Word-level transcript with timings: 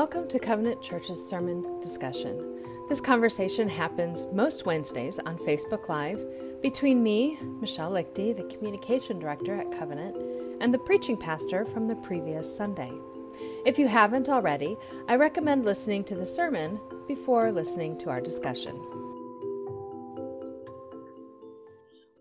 Welcome 0.00 0.28
to 0.28 0.38
Covenant 0.38 0.80
Church's 0.80 1.22
sermon 1.22 1.78
discussion. 1.82 2.64
This 2.88 3.02
conversation 3.02 3.68
happens 3.68 4.26
most 4.32 4.64
Wednesdays 4.64 5.18
on 5.18 5.36
Facebook 5.36 5.90
Live 5.90 6.24
between 6.62 7.02
me, 7.02 7.36
Michelle 7.60 7.90
Lichty, 7.90 8.34
the 8.34 8.44
communication 8.44 9.18
director 9.18 9.54
at 9.60 9.70
Covenant, 9.70 10.16
and 10.62 10.72
the 10.72 10.78
preaching 10.78 11.18
pastor 11.18 11.66
from 11.66 11.86
the 11.86 11.96
previous 11.96 12.56
Sunday. 12.56 12.90
If 13.66 13.78
you 13.78 13.88
haven't 13.88 14.30
already, 14.30 14.74
I 15.06 15.16
recommend 15.16 15.66
listening 15.66 16.04
to 16.04 16.14
the 16.14 16.24
sermon 16.24 16.80
before 17.06 17.52
listening 17.52 17.98
to 17.98 18.08
our 18.08 18.22
discussion. 18.22 18.82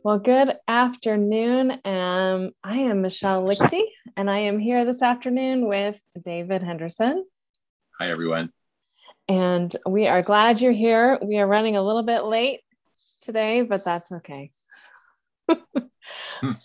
Well, 0.03 0.19
good 0.19 0.53
afternoon. 0.67 1.79
Um, 1.85 2.51
I 2.61 2.79
am 2.79 3.03
Michelle 3.03 3.47
Lichty, 3.47 3.83
and 4.17 4.29
I 4.29 4.39
am 4.39 4.59
here 4.59 4.83
this 4.83 5.01
afternoon 5.01 5.65
with 5.65 5.97
David 6.25 6.61
Henderson. 6.61 7.23
Hi, 8.01 8.09
everyone. 8.11 8.53
And 9.27 9.75
we 9.85 10.07
are 10.07 10.21
glad 10.21 10.61
you're 10.61 10.71
here. 10.71 11.19
We 11.21 11.37
are 11.37 11.45
running 11.45 11.75
a 11.75 11.81
little 11.81 12.01
bit 12.01 12.23
late 12.23 12.61
today, 13.19 13.61
but 13.61 13.83
that's 13.83 14.09
okay. 14.13 14.51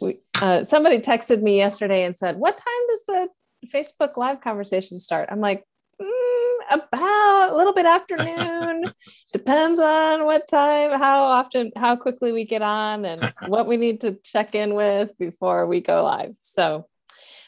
we, 0.01 0.19
uh, 0.41 0.62
somebody 0.62 1.01
texted 1.01 1.42
me 1.42 1.56
yesterday 1.56 2.05
and 2.05 2.16
said, 2.16 2.37
What 2.37 2.56
time 2.56 2.87
does 2.89 3.05
the 3.09 3.28
Facebook 3.75 4.16
Live 4.16 4.42
conversation 4.42 5.01
start? 5.01 5.28
I'm 5.33 5.41
like, 5.41 5.65
mm, 6.01 6.59
About 6.70 7.51
a 7.51 7.56
little 7.56 7.73
bit 7.73 7.87
afternoon. 7.87 8.92
Depends 9.33 9.80
on 9.80 10.27
what 10.27 10.47
time, 10.47 10.97
how 11.01 11.25
often, 11.25 11.73
how 11.75 11.97
quickly 11.97 12.30
we 12.30 12.45
get 12.45 12.62
on, 12.62 13.05
and 13.05 13.33
what 13.48 13.66
we 13.66 13.77
need 13.77 14.03
to 14.03 14.16
check 14.23 14.55
in 14.55 14.75
with 14.75 15.19
before 15.19 15.67
we 15.67 15.80
go 15.80 16.05
live. 16.05 16.36
So, 16.39 16.86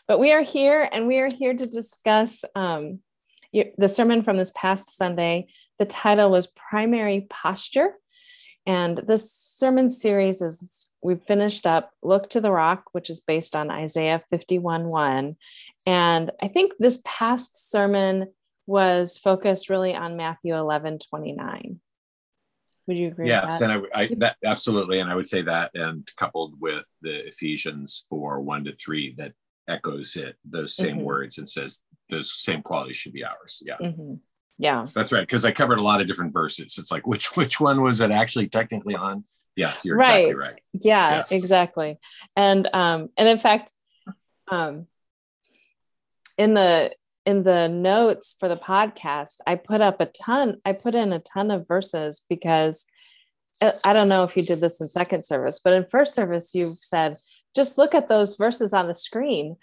but 0.08 0.18
we 0.18 0.32
are 0.32 0.42
here 0.42 0.88
and 0.90 1.06
we 1.06 1.18
are 1.18 1.30
here 1.32 1.54
to 1.54 1.66
discuss 1.68 2.44
um, 2.56 2.98
the 3.78 3.88
sermon 3.88 4.22
from 4.22 4.36
this 4.36 4.52
past 4.54 4.96
Sunday. 4.96 5.48
The 5.78 5.84
title 5.84 6.30
was 6.30 6.46
Primary 6.46 7.26
Posture. 7.28 7.94
And 8.66 8.98
this 8.98 9.32
sermon 9.32 9.88
series 9.88 10.42
is 10.42 10.88
we've 11.02 11.22
finished 11.22 11.66
up 11.66 11.92
Look 12.02 12.30
to 12.30 12.40
the 12.40 12.50
Rock, 12.50 12.84
which 12.92 13.10
is 13.10 13.20
based 13.20 13.54
on 13.54 13.70
Isaiah 13.70 14.22
51 14.30 14.88
1. 14.88 15.36
And 15.86 16.30
I 16.42 16.48
think 16.48 16.72
this 16.78 17.00
past 17.04 17.70
sermon 17.70 18.32
was 18.66 19.16
focused 19.16 19.70
really 19.70 19.94
on 19.94 20.16
Matthew 20.16 20.56
11 20.56 20.98
29. 21.10 21.80
Would 22.86 22.96
you 22.96 23.08
agree? 23.08 23.28
Yes, 23.28 23.60
and 23.60 23.72
I, 23.72 23.80
I 23.94 24.10
that 24.18 24.36
absolutely, 24.44 25.00
and 25.00 25.10
I 25.10 25.16
would 25.16 25.26
say 25.26 25.42
that, 25.42 25.72
and 25.74 26.08
coupled 26.16 26.54
with 26.60 26.88
the 27.02 27.26
Ephesians 27.26 28.06
four 28.08 28.40
one 28.40 28.64
to 28.64 28.76
three, 28.76 29.14
that 29.18 29.32
echoes 29.68 30.16
it 30.16 30.36
those 30.44 30.76
same 30.76 30.96
mm-hmm. 30.96 31.04
words 31.04 31.38
and 31.38 31.48
says 31.48 31.82
those 32.10 32.32
same 32.32 32.62
qualities 32.62 32.96
should 32.96 33.12
be 33.12 33.24
ours. 33.24 33.62
Yeah. 33.64 33.76
Mm-hmm. 33.80 34.14
Yeah. 34.58 34.88
That's 34.94 35.12
right. 35.12 35.20
Because 35.20 35.44
I 35.44 35.52
covered 35.52 35.80
a 35.80 35.82
lot 35.82 36.00
of 36.00 36.06
different 36.06 36.32
verses. 36.32 36.78
It's 36.78 36.90
like 36.90 37.06
which 37.06 37.36
which 37.36 37.60
one 37.60 37.82
was 37.82 38.00
it 38.00 38.10
actually 38.10 38.48
technically 38.48 38.94
on? 38.94 39.24
Yes, 39.54 39.84
you're 39.84 39.96
right. 39.96 40.26
exactly 40.26 40.34
right. 40.34 40.60
Yeah, 40.72 41.16
yeah, 41.30 41.36
exactly. 41.36 41.98
And 42.36 42.68
um, 42.74 43.08
and 43.16 43.28
in 43.28 43.38
fact, 43.38 43.72
um 44.50 44.86
in 46.38 46.54
the 46.54 46.92
in 47.24 47.42
the 47.42 47.68
notes 47.68 48.36
for 48.38 48.48
the 48.48 48.56
podcast, 48.56 49.38
I 49.46 49.56
put 49.56 49.80
up 49.80 50.00
a 50.00 50.06
ton, 50.06 50.58
I 50.64 50.72
put 50.72 50.94
in 50.94 51.12
a 51.12 51.18
ton 51.18 51.50
of 51.50 51.66
verses 51.66 52.22
because 52.28 52.86
uh, 53.60 53.72
I 53.84 53.92
don't 53.92 54.08
know 54.08 54.22
if 54.22 54.36
you 54.36 54.44
did 54.44 54.60
this 54.60 54.80
in 54.80 54.88
second 54.88 55.24
service, 55.24 55.60
but 55.62 55.72
in 55.72 55.86
first 55.90 56.14
service, 56.14 56.54
you 56.54 56.76
said, 56.80 57.16
just 57.56 57.78
look 57.78 57.94
at 57.94 58.08
those 58.08 58.36
verses 58.36 58.72
on 58.72 58.86
the 58.86 58.94
screen 58.94 59.56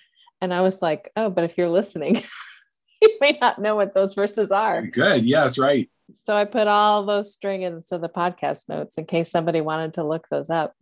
and 0.44 0.53
I 0.53 0.59
was 0.59 0.81
like, 0.81 1.09
oh, 1.16 1.29
but 1.29 1.45
if 1.45 1.57
you're 1.57 1.69
listening, 1.69 2.22
you 3.01 3.18
may 3.22 3.38
not 3.40 3.62
know 3.62 3.78
what 3.78 3.94
those 3.94 4.13
verses 4.13 4.51
are. 4.51 4.85
Good. 4.85 5.23
Yes, 5.23 5.57
right. 5.57 5.90
So 6.13 6.35
I 6.35 6.44
put 6.44 6.68
all 6.68 7.06
those 7.06 7.31
string 7.31 7.62
into 7.62 7.97
the 7.97 8.09
podcast 8.09 8.68
notes 8.68 8.97
in 8.97 9.06
case 9.06 9.31
somebody 9.31 9.62
wanted 9.62 9.94
to 9.94 10.03
look 10.03 10.28
those 10.29 10.50
up. 10.50 10.73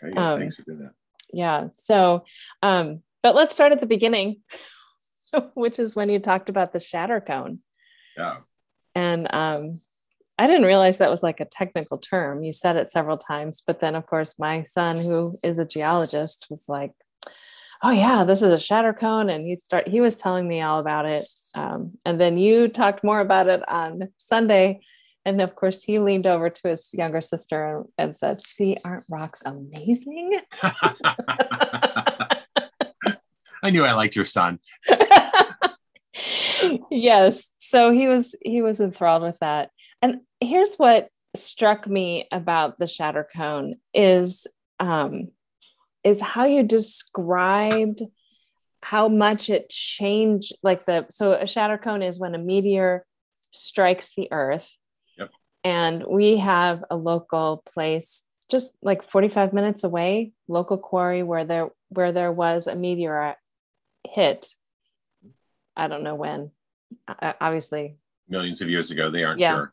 Okay, 0.00 0.12
yeah, 0.14 0.32
um, 0.32 0.38
thanks 0.38 0.54
for 0.54 0.62
doing 0.62 0.78
that. 0.78 0.92
Yeah. 1.32 1.68
So, 1.72 2.24
um, 2.62 3.02
but 3.20 3.34
let's 3.34 3.52
start 3.52 3.72
at 3.72 3.80
the 3.80 3.86
beginning, 3.86 4.42
which 5.54 5.80
is 5.80 5.96
when 5.96 6.08
you 6.08 6.20
talked 6.20 6.48
about 6.48 6.72
the 6.72 6.78
shatter 6.78 7.20
cone. 7.20 7.58
Yeah. 8.16 8.36
And 8.94 9.26
um, 9.34 9.80
I 10.38 10.46
didn't 10.46 10.66
realize 10.66 10.98
that 10.98 11.10
was 11.10 11.24
like 11.24 11.40
a 11.40 11.46
technical 11.46 11.98
term. 11.98 12.44
You 12.44 12.52
said 12.52 12.76
it 12.76 12.92
several 12.92 13.18
times, 13.18 13.60
but 13.66 13.80
then, 13.80 13.96
of 13.96 14.06
course, 14.06 14.38
my 14.38 14.62
son, 14.62 14.98
who 14.98 15.36
is 15.42 15.58
a 15.58 15.66
geologist, 15.66 16.46
was 16.48 16.68
like, 16.68 16.92
oh 17.84 17.90
yeah 17.90 18.24
this 18.24 18.42
is 18.42 18.50
a 18.50 18.58
shatter 18.58 18.92
cone 18.94 19.28
and 19.28 19.46
he 19.46 19.54
start 19.54 19.86
he 19.86 20.00
was 20.00 20.16
telling 20.16 20.48
me 20.48 20.62
all 20.62 20.80
about 20.80 21.06
it 21.06 21.24
um, 21.54 21.92
and 22.04 22.20
then 22.20 22.36
you 22.36 22.66
talked 22.66 23.04
more 23.04 23.20
about 23.20 23.46
it 23.46 23.62
on 23.68 24.08
sunday 24.16 24.80
and 25.24 25.40
of 25.40 25.54
course 25.54 25.82
he 25.82 25.98
leaned 25.98 26.26
over 26.26 26.50
to 26.50 26.68
his 26.68 26.88
younger 26.92 27.20
sister 27.20 27.78
and, 27.78 27.86
and 27.98 28.16
said 28.16 28.42
see 28.42 28.76
aren't 28.84 29.04
rocks 29.10 29.42
amazing? 29.44 30.40
I 33.62 33.70
knew 33.70 33.84
i 33.84 33.92
liked 33.92 34.16
your 34.16 34.24
son. 34.24 34.58
Yes 36.90 37.50
so 37.58 37.90
he 37.90 38.08
was 38.08 38.34
he 38.40 38.62
was 38.62 38.80
enthralled 38.80 39.22
with 39.22 39.38
that 39.40 39.70
and 40.00 40.20
here's 40.40 40.76
what 40.76 41.08
struck 41.36 41.86
me 41.86 42.26
about 42.32 42.78
the 42.78 42.86
shatter 42.86 43.28
cone 43.34 43.74
is 43.92 44.46
um, 44.80 45.28
is 46.04 46.20
how 46.20 46.44
you 46.44 46.62
described 46.62 48.02
how 48.82 49.08
much 49.08 49.48
it 49.48 49.70
changed 49.70 50.52
like 50.62 50.84
the 50.84 51.06
so 51.08 51.32
a 51.32 51.46
shatter 51.46 51.78
cone 51.78 52.02
is 52.02 52.18
when 52.18 52.34
a 52.34 52.38
meteor 52.38 53.06
strikes 53.50 54.14
the 54.14 54.28
earth. 54.30 54.76
Yep. 55.16 55.30
and 55.64 56.04
we 56.06 56.36
have 56.36 56.84
a 56.90 56.96
local 56.96 57.62
place 57.72 58.24
just 58.50 58.76
like 58.82 59.08
45 59.08 59.52
minutes 59.52 59.84
away 59.84 60.32
local 60.48 60.76
quarry 60.76 61.22
where 61.22 61.44
there 61.44 61.70
where 61.88 62.12
there 62.12 62.32
was 62.32 62.66
a 62.66 62.76
meteor 62.76 63.36
hit. 64.06 64.48
I 65.76 65.88
don't 65.88 66.04
know 66.04 66.14
when. 66.14 66.50
Obviously. 67.40 67.96
Millions 68.28 68.60
of 68.60 68.68
years 68.68 68.90
ago 68.90 69.10
they 69.10 69.24
aren't 69.24 69.40
yeah. 69.40 69.54
sure 69.54 69.72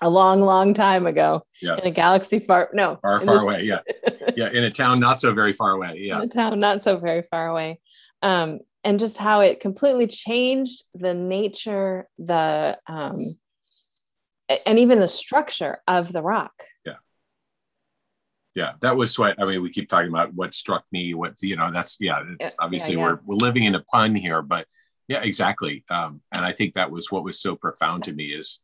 a 0.00 0.08
long, 0.08 0.40
long 0.40 0.74
time 0.74 1.06
ago. 1.06 1.44
Yes. 1.62 1.82
In 1.82 1.90
a 1.90 1.94
galaxy 1.94 2.38
far 2.38 2.70
no 2.72 2.98
far, 3.02 3.20
far 3.20 3.40
away. 3.40 3.62
Yeah. 3.62 3.80
yeah. 4.36 4.50
In 4.50 4.64
a 4.64 4.70
town 4.70 5.00
not 5.00 5.20
so 5.20 5.32
very 5.32 5.52
far 5.52 5.72
away. 5.72 5.96
Yeah. 5.98 6.18
In 6.22 6.24
a 6.24 6.28
town 6.28 6.60
not 6.60 6.82
so 6.82 6.98
very 6.98 7.22
far 7.22 7.46
away. 7.46 7.80
Um, 8.22 8.60
and 8.82 8.98
just 8.98 9.16
how 9.16 9.40
it 9.40 9.60
completely 9.60 10.06
changed 10.06 10.84
the 10.94 11.14
nature, 11.14 12.06
the 12.18 12.78
um, 12.86 13.18
and 14.66 14.78
even 14.78 15.00
the 15.00 15.08
structure 15.08 15.78
of 15.88 16.12
the 16.12 16.22
rock. 16.22 16.52
Yeah. 16.84 16.94
Yeah, 18.54 18.72
that 18.82 18.96
was 18.96 19.18
what 19.18 19.40
I 19.40 19.46
mean. 19.46 19.62
We 19.62 19.70
keep 19.70 19.88
talking 19.88 20.10
about 20.10 20.34
what 20.34 20.54
struck 20.54 20.84
me. 20.92 21.14
What 21.14 21.40
you 21.42 21.56
know, 21.56 21.70
that's 21.72 21.96
yeah. 21.98 22.22
It's 22.38 22.56
obviously 22.58 22.94
yeah, 22.94 23.00
yeah. 23.00 23.06
we're 23.06 23.20
we're 23.24 23.36
living 23.36 23.64
in 23.64 23.74
a 23.74 23.82
pun 23.82 24.14
here, 24.14 24.42
but 24.42 24.66
yeah, 25.08 25.22
exactly. 25.22 25.84
Um, 25.90 26.20
and 26.32 26.44
I 26.44 26.52
think 26.52 26.74
that 26.74 26.90
was 26.90 27.10
what 27.10 27.24
was 27.24 27.40
so 27.40 27.56
profound 27.56 28.04
to 28.04 28.12
me 28.12 28.26
is 28.26 28.60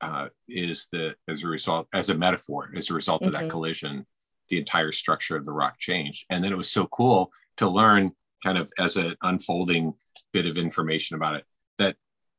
uh, 0.00 0.28
is 0.48 0.88
the 0.92 1.14
as 1.28 1.44
a 1.44 1.48
result 1.48 1.86
as 1.92 2.10
a 2.10 2.14
metaphor 2.14 2.70
as 2.76 2.90
a 2.90 2.94
result 2.94 3.24
of 3.24 3.32
mm-hmm. 3.32 3.42
that 3.42 3.50
collision 3.50 4.06
the 4.48 4.58
entire 4.58 4.92
structure 4.92 5.36
of 5.36 5.44
the 5.44 5.52
rock 5.52 5.78
changed 5.78 6.24
and 6.30 6.42
then 6.42 6.52
it 6.52 6.56
was 6.56 6.70
so 6.70 6.86
cool 6.86 7.30
to 7.56 7.68
learn 7.68 8.10
kind 8.42 8.58
of 8.58 8.70
as 8.78 8.96
an 8.96 9.14
unfolding 9.22 9.92
bit 10.32 10.46
of 10.46 10.58
information 10.58 11.16
about 11.16 11.34
it 11.34 11.44
that 11.78 11.96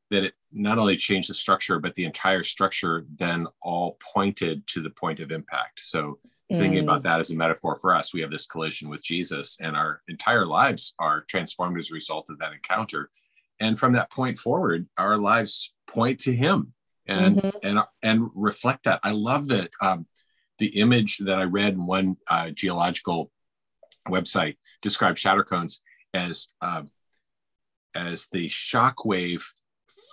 that 0.09 0.23
it 0.23 0.33
not 0.51 0.79
only 0.79 0.95
changed 0.95 1.29
the 1.29 1.33
structure 1.33 1.79
but 1.79 1.93
the 1.95 2.05
entire 2.05 2.43
structure 2.43 3.05
then 3.17 3.45
all 3.61 3.97
pointed 4.13 4.65
to 4.67 4.81
the 4.81 4.89
point 4.91 5.19
of 5.19 5.31
impact 5.31 5.79
so 5.79 6.17
mm. 6.51 6.57
thinking 6.57 6.83
about 6.83 7.01
mm. 7.01 7.03
that 7.03 7.19
as 7.19 7.31
a 7.31 7.35
metaphor 7.35 7.77
for 7.77 7.93
us 7.93 8.13
we 8.13 8.21
have 8.21 8.31
this 8.31 8.47
collision 8.47 8.89
with 8.89 9.03
jesus 9.03 9.57
and 9.61 9.75
our 9.75 10.01
entire 10.07 10.45
lives 10.45 10.93
are 10.99 11.25
transformed 11.27 11.77
as 11.77 11.91
a 11.91 11.93
result 11.93 12.29
of 12.29 12.39
that 12.39 12.53
encounter 12.53 13.09
and 13.59 13.77
from 13.77 13.91
that 13.91 14.09
point 14.09 14.39
forward 14.39 14.87
our 14.97 15.17
lives 15.17 15.73
point 15.87 16.19
to 16.19 16.33
him 16.33 16.73
and 17.09 17.37
mm-hmm. 17.37 17.57
and 17.63 17.79
and 18.03 18.29
reflect 18.35 18.83
that. 18.85 18.99
I 19.03 19.11
love 19.11 19.47
that 19.49 19.71
um, 19.81 20.05
the 20.59 20.67
image 20.79 21.17
that 21.19 21.39
I 21.39 21.43
read 21.43 21.73
in 21.73 21.85
one 21.85 22.17
uh, 22.27 22.51
geological 22.51 23.31
website 24.07 24.57
described 24.81 25.19
shatter 25.19 25.43
cones 25.43 25.81
as 26.13 26.49
uh, 26.61 26.83
as 27.95 28.27
the 28.31 28.47
shock 28.47 29.05
wave 29.05 29.45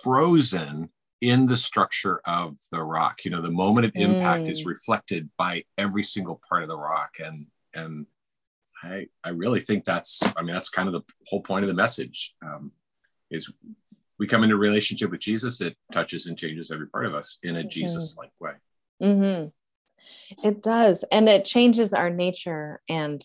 frozen 0.03 0.89
in 1.21 1.47
the 1.47 1.57
structure 1.57 2.21
of 2.25 2.57
the 2.73 2.83
rock. 2.83 3.25
You 3.25 3.31
know, 3.31 3.43
the 3.43 3.51
moment 3.51 3.87
of 3.87 3.93
impact 3.95 4.47
mm. 4.47 4.51
is 4.51 4.65
reflected 4.65 5.29
by 5.37 5.65
every 5.77 6.03
single 6.03 6.41
part 6.49 6.63
of 6.63 6.69
the 6.69 6.79
rock, 6.79 7.17
and 7.23 7.47
and 7.75 8.07
I 8.83 9.09
I 9.23 9.31
really 9.31 9.61
think 9.61 9.85
that's 9.85 10.23
I 10.35 10.43
mean 10.43 10.55
that's 10.55 10.71
kind 10.71 10.89
of 10.89 10.95
the 10.95 11.13
whole 11.27 11.43
point 11.43 11.65
of 11.65 11.69
the 11.69 11.75
message 11.75 12.35
um, 12.43 12.73
is 13.31 13.53
we 14.19 14.27
come 14.27 14.43
into 14.43 14.57
relationship 14.57 15.11
with 15.11 15.21
Jesus, 15.21 15.61
it 15.61 15.77
touches 15.93 16.27
and 16.27 16.39
changes 16.39 16.71
every 16.71 16.89
part 16.89 17.07
of 17.07 17.15
us 17.15 17.39
in 17.43 17.57
a 17.57 17.61
mm-hmm. 17.61 17.69
Jesus 17.69 18.17
like 18.17 18.31
way. 18.41 18.53
Mm-hmm. 19.03 20.47
It 20.47 20.63
does. 20.63 21.05
And 21.11 21.29
it 21.29 21.45
changes 21.45 21.93
our 21.93 22.11
nature 22.11 22.81
and 22.89 23.23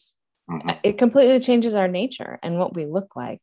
mm-hmm. 0.49 0.69
it 0.83 0.97
completely 0.97 1.39
changes 1.39 1.75
our 1.75 1.87
nature 1.87 2.39
and 2.43 2.57
what 2.57 2.75
we 2.75 2.85
look 2.85 3.15
like. 3.15 3.41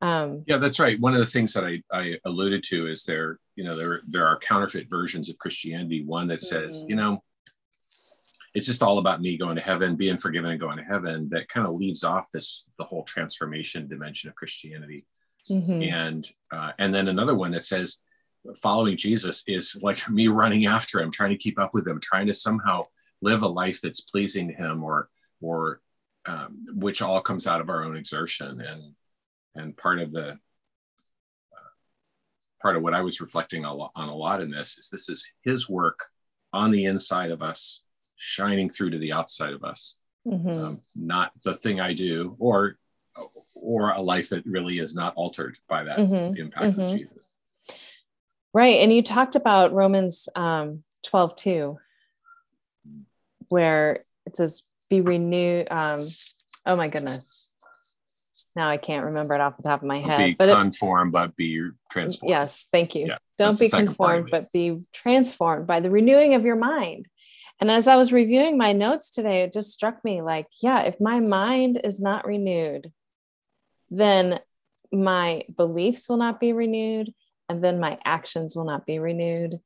Um, 0.00 0.44
yeah, 0.46 0.58
that's 0.58 0.78
right. 0.78 1.00
One 1.00 1.14
of 1.14 1.20
the 1.20 1.26
things 1.26 1.54
that 1.54 1.64
I, 1.64 1.82
I 1.90 2.18
alluded 2.26 2.62
to 2.64 2.88
is 2.88 3.04
there, 3.04 3.38
you 3.56 3.64
know, 3.64 3.74
there 3.74 4.02
there 4.06 4.26
are 4.26 4.38
counterfeit 4.38 4.90
versions 4.90 5.30
of 5.30 5.38
Christianity. 5.38 6.04
One 6.04 6.26
that 6.28 6.42
says, 6.42 6.84
you 6.86 6.94
know, 6.94 7.22
it's 8.54 8.66
just 8.66 8.82
all 8.82 8.98
about 8.98 9.22
me 9.22 9.38
going 9.38 9.56
to 9.56 9.62
heaven, 9.62 9.96
being 9.96 10.18
forgiven, 10.18 10.50
and 10.50 10.60
going 10.60 10.76
to 10.76 10.84
heaven. 10.84 11.30
That 11.30 11.48
kind 11.48 11.66
of 11.66 11.74
leaves 11.74 12.04
off 12.04 12.30
this 12.30 12.66
the 12.76 12.84
whole 12.84 13.04
transformation 13.04 13.88
dimension 13.88 14.28
of 14.28 14.36
Christianity. 14.36 15.06
Mm-hmm. 15.50 15.82
And 15.82 16.28
uh, 16.50 16.72
and 16.78 16.94
then 16.94 17.08
another 17.08 17.34
one 17.34 17.50
that 17.52 17.64
says 17.64 17.98
following 18.56 18.96
Jesus 18.96 19.42
is 19.46 19.76
like 19.80 20.08
me 20.10 20.28
running 20.28 20.66
after 20.66 21.00
him, 21.00 21.10
trying 21.10 21.30
to 21.30 21.38
keep 21.38 21.58
up 21.58 21.74
with 21.74 21.86
him, 21.86 22.00
trying 22.00 22.26
to 22.26 22.34
somehow 22.34 22.82
live 23.20 23.42
a 23.42 23.48
life 23.48 23.80
that's 23.80 24.00
pleasing 24.00 24.48
to 24.48 24.54
him, 24.54 24.82
or 24.82 25.08
or 25.40 25.80
um, 26.26 26.64
which 26.74 27.02
all 27.02 27.20
comes 27.20 27.46
out 27.46 27.60
of 27.60 27.68
our 27.68 27.84
own 27.84 27.96
exertion. 27.96 28.60
And 28.60 28.94
and 29.54 29.76
part 29.76 30.00
of 30.00 30.12
the 30.12 30.30
uh, 30.30 31.70
part 32.60 32.76
of 32.76 32.82
what 32.82 32.94
I 32.94 33.02
was 33.02 33.20
reflecting 33.20 33.64
on 33.64 33.90
a 34.08 34.14
lot 34.14 34.42
in 34.42 34.50
this 34.50 34.78
is 34.78 34.90
this 34.90 35.08
is 35.08 35.30
his 35.42 35.68
work 35.68 36.06
on 36.52 36.70
the 36.70 36.84
inside 36.84 37.30
of 37.30 37.42
us, 37.42 37.82
shining 38.16 38.70
through 38.70 38.90
to 38.90 38.98
the 38.98 39.12
outside 39.12 39.52
of 39.52 39.64
us. 39.64 39.96
Mm-hmm. 40.26 40.50
Um, 40.50 40.80
not 40.96 41.32
the 41.44 41.52
thing 41.52 41.80
I 41.80 41.92
do, 41.92 42.36
or 42.38 42.78
or 43.54 43.90
a 43.90 44.00
life 44.00 44.28
that 44.28 44.44
really 44.46 44.78
is 44.78 44.94
not 44.94 45.14
altered 45.16 45.58
by 45.68 45.84
that 45.84 45.98
mm-hmm. 45.98 46.36
impact 46.36 46.76
mm-hmm. 46.76 46.80
of 46.80 46.96
Jesus. 46.96 47.36
Right. 48.52 48.80
And 48.80 48.92
you 48.92 49.02
talked 49.02 49.34
about 49.34 49.72
Romans 49.72 50.28
um, 50.36 50.84
12 51.04 51.36
2, 51.36 51.78
where 53.48 54.04
it 54.26 54.36
says, 54.36 54.62
be 54.88 55.00
renewed. 55.00 55.68
Um, 55.70 56.06
oh 56.66 56.76
my 56.76 56.88
goodness. 56.88 57.48
Now 58.54 58.70
I 58.70 58.76
can't 58.76 59.06
remember 59.06 59.34
it 59.34 59.40
off 59.40 59.56
the 59.56 59.64
top 59.64 59.82
of 59.82 59.88
my 59.88 59.98
head. 59.98 60.18
Be 60.18 60.34
but 60.34 60.54
conformed, 60.54 61.10
it, 61.10 61.12
but 61.12 61.36
be 61.36 61.70
transformed. 61.90 62.30
Yes. 62.30 62.66
Thank 62.70 62.94
you. 62.94 63.06
Yeah, 63.06 63.18
Don't 63.38 63.58
be 63.58 63.68
conformed, 63.68 64.28
but 64.30 64.52
be 64.52 64.84
transformed 64.92 65.66
by 65.66 65.80
the 65.80 65.90
renewing 65.90 66.34
of 66.34 66.44
your 66.44 66.56
mind. 66.56 67.08
And 67.60 67.70
as 67.70 67.88
I 67.88 67.96
was 67.96 68.12
reviewing 68.12 68.58
my 68.58 68.72
notes 68.72 69.10
today, 69.10 69.42
it 69.42 69.52
just 69.52 69.72
struck 69.72 70.04
me 70.04 70.22
like, 70.22 70.46
yeah, 70.60 70.82
if 70.82 71.00
my 71.00 71.20
mind 71.20 71.80
is 71.82 72.00
not 72.00 72.26
renewed, 72.26 72.92
then 73.98 74.40
my 74.92 75.42
beliefs 75.56 76.08
will 76.08 76.16
not 76.16 76.40
be 76.40 76.52
renewed 76.52 77.12
and 77.48 77.62
then 77.62 77.78
my 77.80 77.98
actions 78.04 78.56
will 78.56 78.64
not 78.64 78.86
be 78.86 78.98
renewed 78.98 79.60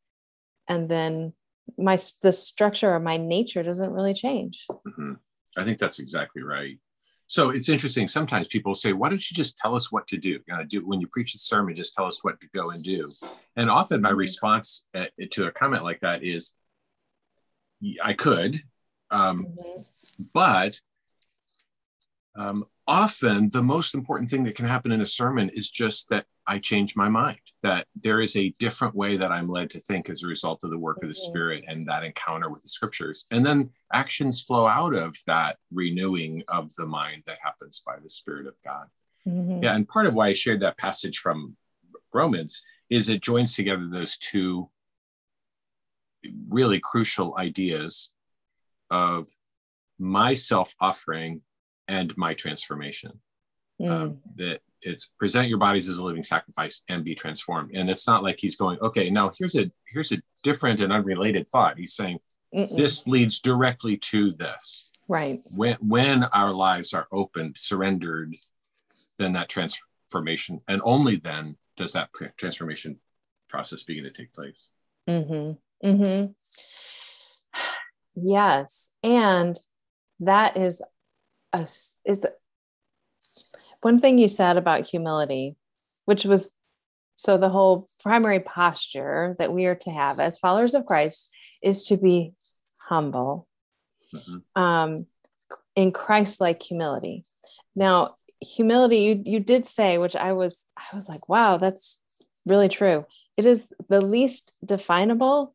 and 0.68 0.88
then 0.88 1.32
my 1.76 1.98
the 2.22 2.32
structure 2.32 2.94
of 2.94 3.02
my 3.02 3.16
nature 3.16 3.62
doesn't 3.62 3.92
really 3.92 4.14
change 4.14 4.66
mm-hmm. 4.70 5.12
i 5.56 5.64
think 5.64 5.78
that's 5.78 5.98
exactly 5.98 6.42
right 6.42 6.78
so 7.26 7.50
it's 7.50 7.68
interesting 7.68 8.08
sometimes 8.08 8.48
people 8.48 8.74
say 8.74 8.92
why 8.92 9.08
don't 9.08 9.30
you 9.30 9.34
just 9.34 9.58
tell 9.58 9.74
us 9.74 9.92
what 9.92 10.06
to 10.06 10.16
do 10.16 10.38
uh, 10.52 10.64
do 10.68 10.86
when 10.86 11.00
you 11.00 11.06
preach 11.08 11.32
the 11.32 11.38
sermon 11.38 11.74
just 11.74 11.94
tell 11.94 12.06
us 12.06 12.24
what 12.24 12.40
to 12.40 12.48
go 12.54 12.70
and 12.70 12.82
do 12.82 13.10
and 13.56 13.70
often 13.70 14.00
my 14.00 14.10
mm-hmm. 14.10 14.18
response 14.18 14.86
at, 14.94 15.10
uh, 15.22 15.26
to 15.30 15.46
a 15.46 15.52
comment 15.52 15.84
like 15.84 16.00
that 16.00 16.24
is 16.24 16.54
i 18.02 18.12
could 18.12 18.60
um, 19.10 19.46
mm-hmm. 19.46 19.82
but 20.34 20.80
um, 22.38 22.64
often 22.86 23.50
the 23.50 23.62
most 23.62 23.94
important 23.94 24.30
thing 24.30 24.44
that 24.44 24.54
can 24.54 24.64
happen 24.64 24.92
in 24.92 25.00
a 25.00 25.06
sermon 25.06 25.50
is 25.50 25.68
just 25.70 26.08
that 26.08 26.24
I 26.46 26.60
change 26.60 26.94
my 26.94 27.08
mind, 27.08 27.40
that 27.62 27.86
there 28.00 28.20
is 28.20 28.36
a 28.36 28.54
different 28.60 28.94
way 28.94 29.16
that 29.16 29.32
I'm 29.32 29.48
led 29.48 29.70
to 29.70 29.80
think 29.80 30.08
as 30.08 30.22
a 30.22 30.28
result 30.28 30.62
of 30.62 30.70
the 30.70 30.78
work 30.78 30.98
of 31.02 31.08
the 31.08 31.14
mm-hmm. 31.14 31.30
Spirit 31.30 31.64
and 31.66 31.84
that 31.86 32.04
encounter 32.04 32.48
with 32.48 32.62
the 32.62 32.68
scriptures. 32.68 33.26
And 33.32 33.44
then 33.44 33.70
actions 33.92 34.40
flow 34.40 34.68
out 34.68 34.94
of 34.94 35.16
that 35.26 35.56
renewing 35.72 36.44
of 36.48 36.74
the 36.76 36.86
mind 36.86 37.24
that 37.26 37.38
happens 37.42 37.82
by 37.84 37.96
the 38.02 38.08
Spirit 38.08 38.46
of 38.46 38.54
God. 38.64 38.86
Mm-hmm. 39.26 39.64
Yeah. 39.64 39.74
And 39.74 39.88
part 39.88 40.06
of 40.06 40.14
why 40.14 40.28
I 40.28 40.32
shared 40.32 40.60
that 40.60 40.78
passage 40.78 41.18
from 41.18 41.56
Romans 42.14 42.62
is 42.88 43.08
it 43.08 43.20
joins 43.20 43.54
together 43.54 43.86
those 43.86 44.16
two 44.16 44.70
really 46.48 46.78
crucial 46.78 47.36
ideas 47.36 48.12
of 48.90 49.28
my 49.98 50.34
self 50.34 50.74
offering 50.80 51.42
and 51.88 52.16
my 52.16 52.34
transformation. 52.34 53.20
Mm. 53.80 53.90
Um, 53.90 54.18
that 54.36 54.60
it's 54.82 55.06
present 55.06 55.48
your 55.48 55.58
bodies 55.58 55.88
as 55.88 55.98
a 55.98 56.04
living 56.04 56.22
sacrifice 56.22 56.82
and 56.88 57.04
be 57.04 57.14
transformed. 57.14 57.72
And 57.74 57.88
it's 57.90 58.06
not 58.06 58.22
like 58.22 58.38
he's 58.38 58.56
going, 58.56 58.78
okay, 58.80 59.10
now 59.10 59.32
here's 59.36 59.56
a 59.56 59.70
here's 59.86 60.12
a 60.12 60.18
different 60.42 60.80
and 60.80 60.92
unrelated 60.92 61.48
thought. 61.48 61.78
He's 61.78 61.94
saying 61.94 62.18
Mm-mm. 62.54 62.76
this 62.76 63.06
leads 63.06 63.40
directly 63.40 63.96
to 63.96 64.30
this. 64.30 64.90
Right. 65.08 65.40
When 65.56 65.76
when 65.80 66.24
our 66.24 66.52
lives 66.52 66.92
are 66.92 67.06
opened, 67.12 67.56
surrendered, 67.56 68.34
then 69.16 69.32
that 69.32 69.48
transformation, 69.48 70.60
and 70.68 70.80
only 70.84 71.16
then 71.16 71.56
does 71.76 71.92
that 71.94 72.10
transformation 72.36 72.98
process 73.48 73.84
begin 73.84 74.04
to 74.04 74.10
take 74.10 74.32
place. 74.32 74.68
Mm-hmm. 75.08 75.88
Mm-hmm. 75.88 76.32
Yes, 78.20 78.94
and 79.04 79.56
that 80.18 80.56
is 80.56 80.82
a, 81.52 81.60
is 82.04 82.26
one 83.80 84.00
thing 84.00 84.18
you 84.18 84.28
said 84.28 84.56
about 84.56 84.86
humility, 84.86 85.56
which 86.04 86.24
was 86.24 86.50
so 87.14 87.36
the 87.36 87.48
whole 87.48 87.88
primary 88.00 88.40
posture 88.40 89.34
that 89.38 89.52
we 89.52 89.66
are 89.66 89.74
to 89.74 89.90
have 89.90 90.20
as 90.20 90.38
followers 90.38 90.74
of 90.74 90.86
Christ 90.86 91.30
is 91.62 91.84
to 91.84 91.96
be 91.96 92.32
humble 92.76 93.48
mm-hmm. 94.14 94.62
um, 94.62 95.06
in 95.74 95.90
Christ-like 95.92 96.62
humility. 96.62 97.24
Now, 97.74 98.16
humility, 98.40 98.98
you 98.98 99.22
you 99.24 99.40
did 99.40 99.66
say, 99.66 99.98
which 99.98 100.16
I 100.16 100.32
was 100.32 100.66
I 100.76 100.94
was 100.94 101.08
like, 101.08 101.28
wow, 101.28 101.56
that's 101.56 102.00
really 102.46 102.68
true. 102.68 103.04
It 103.36 103.46
is 103.46 103.72
the 103.88 104.00
least 104.00 104.52
definable, 104.64 105.54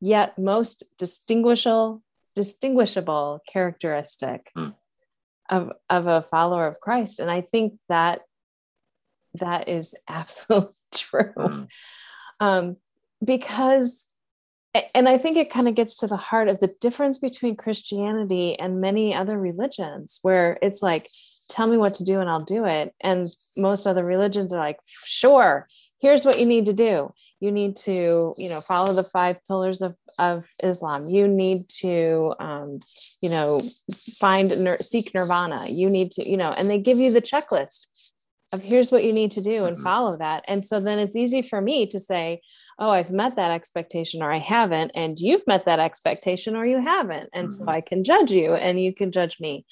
yet 0.00 0.38
most 0.38 0.84
distinguishable 0.98 2.02
distinguishable 2.34 3.40
characteristic 3.48 4.50
mm 4.56 4.74
of 5.48 5.72
of 5.88 6.06
a 6.06 6.22
follower 6.22 6.66
of 6.66 6.80
Christ. 6.80 7.20
And 7.20 7.30
I 7.30 7.40
think 7.40 7.74
that 7.88 8.22
that 9.34 9.68
is 9.68 9.94
absolutely 10.08 10.74
true. 10.94 11.32
Mm. 11.36 11.68
Um, 12.40 12.76
because 13.24 14.06
and 14.94 15.08
I 15.08 15.18
think 15.18 15.36
it 15.36 15.50
kind 15.50 15.66
of 15.66 15.74
gets 15.74 15.96
to 15.96 16.06
the 16.06 16.16
heart 16.16 16.48
of 16.48 16.60
the 16.60 16.74
difference 16.80 17.18
between 17.18 17.56
Christianity 17.56 18.58
and 18.58 18.80
many 18.80 19.14
other 19.14 19.38
religions, 19.38 20.18
where 20.22 20.58
it's 20.62 20.82
like, 20.82 21.08
tell 21.48 21.66
me 21.66 21.78
what 21.78 21.94
to 21.94 22.04
do 22.04 22.20
and 22.20 22.28
I'll 22.28 22.40
do 22.40 22.64
it. 22.66 22.94
And 23.00 23.26
most 23.56 23.86
other 23.86 24.04
religions 24.04 24.52
are 24.52 24.58
like, 24.58 24.78
sure, 25.04 25.66
here's 26.00 26.24
what 26.24 26.38
you 26.38 26.46
need 26.46 26.66
to 26.66 26.72
do 26.72 27.12
you 27.40 27.52
need 27.52 27.76
to 27.76 28.34
you 28.36 28.48
know 28.48 28.60
follow 28.60 28.92
the 28.92 29.04
five 29.04 29.36
pillars 29.46 29.82
of, 29.82 29.94
of 30.18 30.44
islam 30.62 31.06
you 31.06 31.28
need 31.28 31.68
to 31.68 32.34
um, 32.40 32.80
you 33.20 33.28
know 33.28 33.60
find 34.18 34.78
seek 34.80 35.14
nirvana 35.14 35.68
you 35.68 35.88
need 35.88 36.10
to 36.12 36.28
you 36.28 36.36
know 36.36 36.52
and 36.52 36.68
they 36.68 36.78
give 36.78 36.98
you 36.98 37.12
the 37.12 37.22
checklist 37.22 37.86
of 38.52 38.62
here's 38.62 38.90
what 38.90 39.04
you 39.04 39.12
need 39.12 39.32
to 39.32 39.42
do 39.42 39.64
and 39.64 39.76
mm-hmm. 39.76 39.84
follow 39.84 40.16
that 40.16 40.44
and 40.48 40.64
so 40.64 40.80
then 40.80 40.98
it's 40.98 41.16
easy 41.16 41.42
for 41.42 41.60
me 41.60 41.86
to 41.86 41.98
say 41.98 42.40
oh 42.78 42.90
i've 42.90 43.10
met 43.10 43.36
that 43.36 43.50
expectation 43.50 44.22
or 44.22 44.32
i 44.32 44.38
haven't 44.38 44.90
and 44.94 45.18
you've 45.18 45.46
met 45.46 45.64
that 45.66 45.80
expectation 45.80 46.56
or 46.56 46.64
you 46.64 46.80
haven't 46.80 47.28
and 47.32 47.48
mm-hmm. 47.48 47.64
so 47.64 47.70
i 47.70 47.80
can 47.80 48.04
judge 48.04 48.30
you 48.30 48.54
and 48.54 48.80
you 48.80 48.94
can 48.94 49.12
judge 49.12 49.38
me 49.40 49.64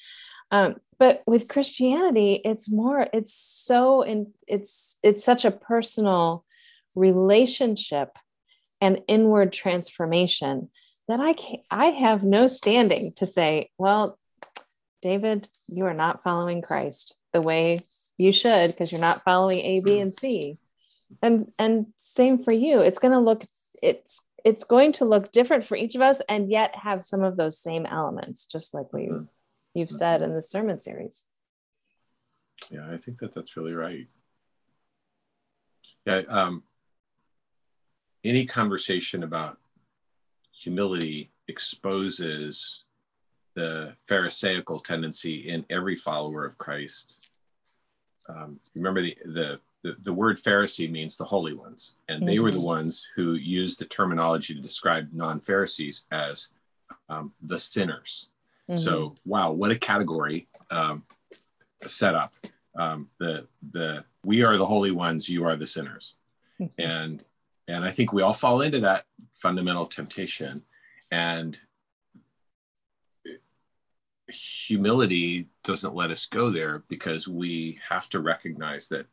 um, 0.51 0.75
but 0.99 1.23
with 1.25 1.47
christianity 1.47 2.39
it's 2.45 2.71
more 2.71 3.07
it's 3.13 3.33
so 3.33 4.01
in 4.03 4.31
it's 4.47 4.99
it's 5.03 5.23
such 5.23 5.43
a 5.43 5.51
personal 5.51 6.45
relationship 6.97 8.17
and 8.81 9.01
inward 9.07 9.53
transformation 9.53 10.69
that 11.07 11.19
I 11.19 11.33
can't. 11.33 11.61
I 11.71 11.85
have 11.85 12.23
no 12.23 12.47
standing 12.47 13.13
to 13.13 13.25
say, 13.25 13.69
well, 13.77 14.17
David, 15.01 15.47
you 15.67 15.85
are 15.85 15.93
not 15.93 16.23
following 16.23 16.61
Christ 16.61 17.15
the 17.33 17.41
way 17.41 17.81
you 18.17 18.33
should 18.33 18.71
because 18.71 18.91
you're 18.91 18.99
not 19.01 19.23
following 19.23 19.59
A, 19.59 19.81
B, 19.81 19.99
and 19.99 20.13
C. 20.13 20.57
And 21.21 21.45
and 21.57 21.87
same 21.95 22.43
for 22.43 22.51
you. 22.51 22.81
It's 22.81 22.99
going 22.99 23.13
to 23.13 23.19
look 23.19 23.45
it's 23.81 24.21
it's 24.43 24.63
going 24.63 24.91
to 24.93 25.05
look 25.05 25.31
different 25.31 25.65
for 25.65 25.77
each 25.77 25.95
of 25.95 26.01
us 26.01 26.21
and 26.27 26.49
yet 26.49 26.75
have 26.75 27.03
some 27.03 27.23
of 27.23 27.37
those 27.37 27.59
same 27.59 27.85
elements, 27.85 28.45
just 28.45 28.73
like 28.73 28.91
we 28.91 29.07
mm-hmm. 29.07 29.23
you've 29.73 29.91
said 29.91 30.21
in 30.21 30.33
the 30.33 30.41
sermon 30.41 30.79
series. 30.79 31.23
Yeah, 32.69 32.89
I 32.91 32.97
think 32.97 33.19
that 33.19 33.33
that's 33.33 33.55
really 33.55 33.73
right. 33.73 34.07
Yeah, 36.05 36.21
um, 36.27 36.63
any 38.27 38.45
conversation 38.45 39.23
about 39.23 39.57
humility 40.51 41.29
exposes 41.47 42.83
the 43.55 43.93
Pharisaical 44.07 44.79
tendency 44.79 45.49
in 45.49 45.65
every 45.69 45.95
follower 45.95 46.45
of 46.45 46.57
Christ. 46.57 47.29
Um, 48.29 48.59
remember 48.75 49.01
the, 49.01 49.17
the, 49.25 49.59
the 49.83 49.95
the 50.03 50.13
word 50.13 50.37
Pharisee 50.37 50.91
means 50.91 51.17
the 51.17 51.25
holy 51.25 51.53
ones, 51.53 51.95
and 52.09 52.19
mm-hmm. 52.19 52.27
they 52.27 52.39
were 52.39 52.51
the 52.51 52.61
ones 52.61 53.07
who 53.15 53.33
used 53.33 53.79
the 53.79 53.85
terminology 53.85 54.53
to 54.53 54.61
describe 54.61 55.09
non-Pharisees 55.13 56.07
as 56.11 56.49
um, 57.09 57.33
the 57.41 57.57
sinners. 57.57 58.29
Mm-hmm. 58.69 58.79
So, 58.79 59.15
wow, 59.25 59.51
what 59.51 59.71
a 59.71 59.79
category 59.79 60.47
um, 60.69 61.03
set 61.83 62.15
up. 62.15 62.33
um, 62.77 63.09
the 63.19 63.47
the 63.71 64.03
we 64.23 64.43
are 64.43 64.57
the 64.57 64.65
holy 64.65 64.91
ones, 64.91 65.29
you 65.29 65.45
are 65.45 65.55
the 65.55 65.65
sinners, 65.65 66.15
mm-hmm. 66.59 66.81
and 66.81 67.23
and 67.67 67.83
I 67.83 67.91
think 67.91 68.13
we 68.13 68.21
all 68.21 68.33
fall 68.33 68.61
into 68.61 68.79
that 68.81 69.05
fundamental 69.33 69.85
temptation, 69.85 70.63
and 71.11 71.57
humility 74.29 75.47
doesn't 75.63 75.95
let 75.95 76.11
us 76.11 76.25
go 76.25 76.49
there 76.49 76.83
because 76.89 77.27
we 77.27 77.79
have 77.87 78.09
to 78.09 78.19
recognize 78.19 78.89
that 78.89 79.05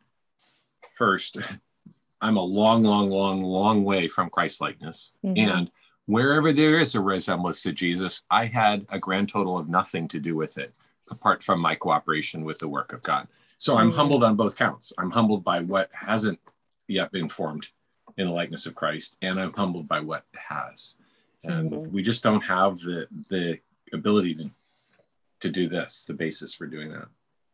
first 0.90 1.38
i'm 2.20 2.37
a 2.37 2.42
long 2.42 2.82
long 2.82 3.11
long 3.11 3.42
long 3.42 3.84
way 3.84 4.08
from 4.08 4.28
christ 4.28 4.61
likeness. 4.61 5.12
Mm-hmm. 5.25 5.49
and 5.49 5.70
wherever 6.06 6.52
there 6.52 6.80
is 6.80 6.96
a 6.96 7.00
resemblance 7.00 7.62
to 7.62 7.73
jesus 7.73 8.23
i 8.30 8.44
had 8.44 8.84
a 8.90 8.99
grand 8.99 9.28
total 9.28 9.56
of 9.56 9.68
nothing 9.68 10.08
to 10.08 10.18
do 10.18 10.34
with 10.34 10.58
it 10.58 10.75
apart 11.11 11.42
from 11.42 11.61
my 11.61 11.75
cooperation 11.75 12.44
with 12.44 12.58
the 12.58 12.68
work 12.68 12.92
of 12.92 13.02
god. 13.02 13.28
So 13.56 13.76
i'm 13.76 13.88
mm-hmm. 13.88 13.96
humbled 13.96 14.25
on 14.25 14.37
both 14.37 14.56
counts. 14.56 14.92
I'm 14.99 15.11
humbled 15.11 15.44
by 15.44 15.61
what 15.61 15.90
hasn't 15.92 16.40
yet 16.88 17.12
been 17.12 17.28
formed 17.28 17.68
in 18.16 18.26
the 18.26 18.33
likeness 18.33 18.66
of 18.66 18.75
christ 18.75 19.16
and 19.23 19.40
i'm 19.40 19.52
humbled 19.52 19.88
by 19.88 20.00
what 20.00 20.25
has 20.35 20.97
and 21.44 21.71
mm-hmm. 21.71 21.92
we 21.92 22.02
just 22.02 22.23
don't 22.23 22.42
have 22.42 22.78
the 22.80 23.06
the 23.30 23.59
ability 23.92 24.35
to 24.35 24.50
to 25.40 25.50
do 25.50 25.68
this 25.68 26.04
the 26.06 26.14
basis 26.14 26.54
for 26.54 26.66
doing 26.66 26.90
that 26.90 27.09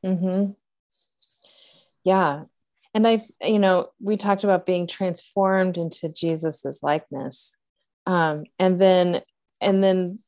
mm-hmm. 0.05 0.52
yeah 2.05 2.45
and 2.95 3.07
i 3.07 3.25
you 3.43 3.59
know 3.59 3.88
we 4.00 4.17
talked 4.17 4.45
about 4.45 4.67
being 4.67 4.87
transformed 4.87 5.76
into 5.76 6.09
jesus's 6.09 6.83
likeness 6.83 7.57
um, 8.07 8.45
and 8.59 8.81
then 8.81 9.23
and 9.61 9.85
then 9.85 10.19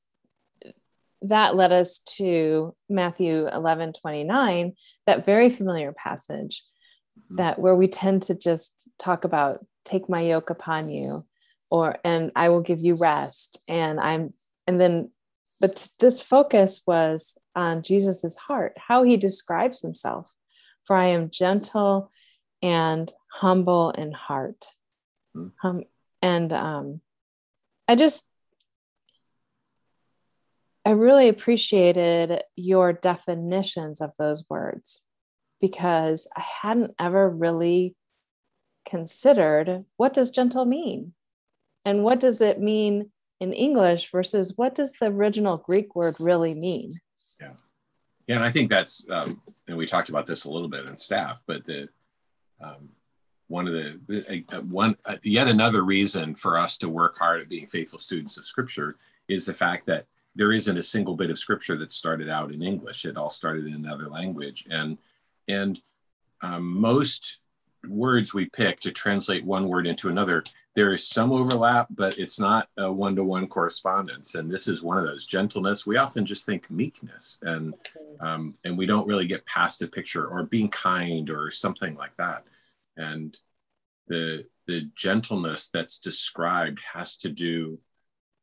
that 1.22 1.54
led 1.54 1.72
us 1.72 1.98
to 2.00 2.74
matthew 2.88 3.46
11 3.48 3.92
29 3.92 4.74
that 5.06 5.24
very 5.24 5.50
familiar 5.50 5.92
passage 5.92 6.64
mm-hmm. 7.24 7.36
that 7.36 7.58
where 7.58 7.74
we 7.74 7.88
tend 7.88 8.22
to 8.22 8.34
just 8.34 8.88
talk 8.98 9.24
about 9.24 9.64
take 9.84 10.08
my 10.08 10.20
yoke 10.20 10.50
upon 10.50 10.88
you 10.88 11.24
or 11.70 11.96
and 12.04 12.30
i 12.36 12.48
will 12.48 12.60
give 12.60 12.80
you 12.80 12.94
rest 12.94 13.58
and 13.68 13.98
i'm 13.98 14.32
and 14.66 14.80
then 14.80 15.10
but 15.62 15.88
this 16.00 16.20
focus 16.20 16.82
was 16.88 17.38
on 17.54 17.84
Jesus's 17.84 18.36
heart, 18.36 18.76
how 18.76 19.04
he 19.04 19.16
describes 19.16 19.80
himself. 19.80 20.28
For 20.84 20.96
I 20.96 21.06
am 21.06 21.30
gentle 21.30 22.10
and 22.60 23.10
humble 23.30 23.90
in 23.92 24.10
heart. 24.10 24.66
Mm. 25.36 25.52
Um, 25.62 25.84
and 26.20 26.52
um, 26.52 27.00
I 27.86 27.94
just, 27.94 28.28
I 30.84 30.90
really 30.90 31.28
appreciated 31.28 32.42
your 32.56 32.92
definitions 32.92 34.00
of 34.00 34.10
those 34.18 34.44
words 34.50 35.04
because 35.62 36.28
I 36.36 36.42
hadn't 36.62 36.90
ever 36.98 37.30
really 37.30 37.94
considered 38.84 39.84
what 39.96 40.12
does 40.12 40.30
gentle 40.30 40.66
mean 40.66 41.14
and 41.86 42.02
what 42.02 42.20
does 42.20 42.40
it 42.40 42.60
mean 42.60 43.10
in 43.40 43.52
English 43.52 44.10
versus 44.10 44.52
what 44.56 44.74
does 44.74 44.92
the 44.92 45.06
original 45.06 45.56
Greek 45.56 45.94
word 45.94 46.16
really 46.18 46.54
mean? 46.54 46.92
Yeah. 47.40 47.52
Yeah. 48.26 48.36
And 48.36 48.44
I 48.44 48.50
think 48.50 48.70
that's, 48.70 49.06
um, 49.08 49.40
and 49.68 49.76
we 49.76 49.86
talked 49.86 50.08
about 50.08 50.26
this 50.26 50.44
a 50.44 50.50
little 50.50 50.68
bit 50.68 50.84
in 50.84 50.96
staff, 50.96 51.42
but 51.46 51.64
the, 51.64 51.88
um, 52.60 52.90
one 53.46 53.68
of 53.68 53.72
the, 53.72 54.00
the 54.08 54.44
uh, 54.56 54.62
one 54.62 54.96
uh, 55.04 55.16
yet 55.22 55.46
another 55.46 55.82
reason 55.82 56.34
for 56.34 56.58
us 56.58 56.78
to 56.78 56.88
work 56.88 57.18
hard 57.18 57.40
at 57.40 57.48
being 57.48 57.66
faithful 57.66 57.98
students 57.98 58.38
of 58.38 58.46
scripture 58.46 58.96
is 59.28 59.44
the 59.44 59.52
fact 59.52 59.86
that 59.86 60.06
there 60.34 60.52
isn't 60.52 60.78
a 60.78 60.82
single 60.82 61.14
bit 61.14 61.28
of 61.28 61.38
scripture 61.38 61.76
that 61.76 61.92
started 61.92 62.30
out 62.30 62.50
in 62.50 62.62
english 62.62 63.04
it 63.04 63.18
all 63.18 63.28
started 63.28 63.66
in 63.66 63.74
another 63.74 64.08
language 64.08 64.64
and 64.70 64.96
and 65.52 65.80
um, 66.42 66.64
most 66.80 67.38
words 67.88 68.32
we 68.32 68.46
pick 68.46 68.80
to 68.80 68.92
translate 68.92 69.44
one 69.44 69.68
word 69.68 69.86
into 69.86 70.08
another, 70.08 70.44
there 70.74 70.92
is 70.92 71.06
some 71.06 71.32
overlap, 71.32 71.88
but 71.90 72.18
it's 72.18 72.40
not 72.40 72.68
a 72.78 72.90
one 72.90 73.14
to 73.16 73.24
one 73.24 73.46
correspondence. 73.46 74.34
And 74.34 74.50
this 74.50 74.68
is 74.68 74.82
one 74.82 74.98
of 74.98 75.04
those 75.04 75.26
gentleness. 75.26 75.86
We 75.86 75.96
often 75.98 76.24
just 76.24 76.46
think 76.46 76.70
meekness, 76.70 77.38
and 77.42 77.74
um, 78.20 78.56
and 78.64 78.78
we 78.78 78.86
don't 78.86 79.06
really 79.06 79.26
get 79.26 79.44
past 79.46 79.82
a 79.82 79.86
picture 79.86 80.26
or 80.26 80.44
being 80.44 80.68
kind 80.68 81.28
or 81.30 81.50
something 81.50 81.94
like 81.94 82.16
that. 82.16 82.44
And 82.96 83.36
the 84.08 84.46
the 84.66 84.88
gentleness 84.94 85.68
that's 85.68 85.98
described 85.98 86.80
has 86.90 87.16
to 87.18 87.28
do, 87.28 87.78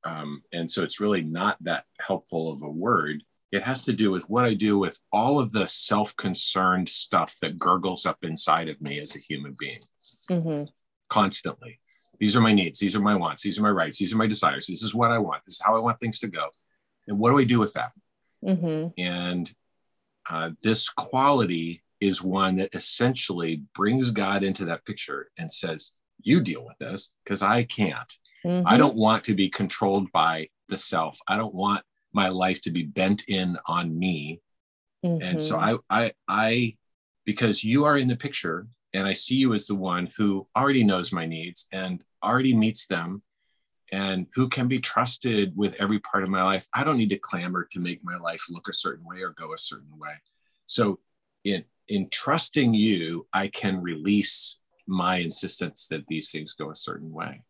um, 0.03 0.43
and 0.53 0.69
so 0.69 0.83
it's 0.83 0.99
really 0.99 1.23
not 1.23 1.57
that 1.63 1.85
helpful 1.99 2.51
of 2.51 2.61
a 2.61 2.69
word 2.69 3.23
it 3.51 3.63
has 3.63 3.83
to 3.83 3.93
do 3.93 4.11
with 4.11 4.29
what 4.29 4.45
I 4.45 4.53
do 4.53 4.77
with 4.77 4.99
all 5.11 5.39
of 5.39 5.51
the 5.51 5.65
self 5.65 6.15
concerned 6.17 6.87
stuff 6.87 7.35
that 7.41 7.57
gurgles 7.57 8.05
up 8.05 8.17
inside 8.21 8.69
of 8.69 8.79
me 8.81 8.99
as 8.99 9.15
a 9.15 9.19
human 9.19 9.55
being 9.59 9.79
mm-hmm. 10.29 10.63
constantly. 11.09 11.79
These 12.19 12.35
are 12.35 12.41
my 12.41 12.53
needs. 12.53 12.79
These 12.79 12.95
are 12.95 13.01
my 13.01 13.15
wants. 13.15 13.41
These 13.41 13.57
are 13.57 13.63
my 13.63 13.69
rights. 13.69 13.97
These 13.97 14.13
are 14.13 14.17
my 14.17 14.27
desires. 14.27 14.67
This 14.67 14.83
is 14.83 14.93
what 14.93 15.11
I 15.11 15.17
want. 15.17 15.43
This 15.45 15.55
is 15.55 15.61
how 15.63 15.75
I 15.75 15.79
want 15.79 15.99
things 15.99 16.19
to 16.19 16.27
go. 16.27 16.49
And 17.07 17.17
what 17.17 17.31
do 17.31 17.39
I 17.39 17.45
do 17.45 17.59
with 17.59 17.73
that? 17.73 17.91
Mm-hmm. 18.45 19.01
And 19.01 19.51
uh, 20.29 20.51
this 20.61 20.89
quality 20.89 21.81
is 21.99 22.21
one 22.21 22.57
that 22.57 22.75
essentially 22.75 23.63
brings 23.73 24.11
God 24.11 24.43
into 24.43 24.65
that 24.65 24.85
picture 24.85 25.31
and 25.37 25.51
says, 25.51 25.93
You 26.21 26.41
deal 26.41 26.65
with 26.65 26.77
this 26.77 27.11
because 27.23 27.41
I 27.41 27.63
can't. 27.63 28.11
Mm-hmm. 28.45 28.67
I 28.67 28.77
don't 28.77 28.95
want 28.95 29.23
to 29.25 29.33
be 29.33 29.49
controlled 29.49 30.11
by 30.11 30.49
the 30.67 30.77
self. 30.77 31.19
I 31.27 31.37
don't 31.37 31.55
want 31.55 31.83
my 32.13 32.29
life 32.29 32.61
to 32.61 32.71
be 32.71 32.83
bent 32.83 33.23
in 33.27 33.57
on 33.65 33.97
me 33.97 34.41
mm-hmm. 35.05 35.21
and 35.21 35.41
so 35.41 35.57
mm-hmm. 35.57 35.77
I, 35.89 36.05
I 36.05 36.13
i 36.27 36.77
because 37.25 37.63
you 37.63 37.85
are 37.85 37.97
in 37.97 38.07
the 38.07 38.15
picture 38.15 38.67
and 38.93 39.07
i 39.07 39.13
see 39.13 39.35
you 39.35 39.53
as 39.53 39.67
the 39.67 39.75
one 39.75 40.09
who 40.17 40.47
already 40.55 40.83
knows 40.83 41.11
my 41.11 41.25
needs 41.25 41.67
and 41.71 42.03
already 42.23 42.55
meets 42.55 42.87
them 42.87 43.21
and 43.91 44.27
who 44.35 44.47
can 44.47 44.67
be 44.67 44.79
trusted 44.79 45.51
with 45.55 45.73
every 45.79 45.99
part 45.99 46.23
of 46.23 46.29
my 46.29 46.43
life 46.43 46.67
i 46.73 46.83
don't 46.83 46.97
need 46.97 47.09
to 47.09 47.19
clamor 47.19 47.67
to 47.71 47.79
make 47.79 48.03
my 48.03 48.17
life 48.17 48.43
look 48.49 48.67
a 48.67 48.73
certain 48.73 49.05
way 49.05 49.21
or 49.21 49.31
go 49.31 49.53
a 49.53 49.57
certain 49.57 49.97
way 49.97 50.13
so 50.65 50.99
in 51.43 51.63
in 51.87 52.09
trusting 52.09 52.73
you 52.73 53.27
i 53.33 53.47
can 53.47 53.81
release 53.81 54.59
my 54.87 55.17
insistence 55.17 55.87
that 55.87 56.05
these 56.07 56.31
things 56.31 56.53
go 56.53 56.71
a 56.71 56.75
certain 56.75 57.11
way 57.11 57.43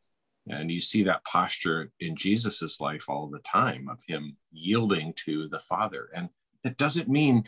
and 0.48 0.72
you 0.72 0.80
see 0.80 1.04
that 1.04 1.24
posture 1.26 1.92
in 2.00 2.16
Jesus's 2.16 2.80
life 2.80 3.06
all 3.08 3.28
the 3.28 3.40
time 3.40 3.88
of 3.90 4.02
him 4.08 4.38
yielding 4.52 5.14
to 5.26 5.48
the 5.50 5.60
Father. 5.60 6.10
And 6.16 6.30
that 6.64 6.78
doesn't 6.78 7.08
mean 7.08 7.44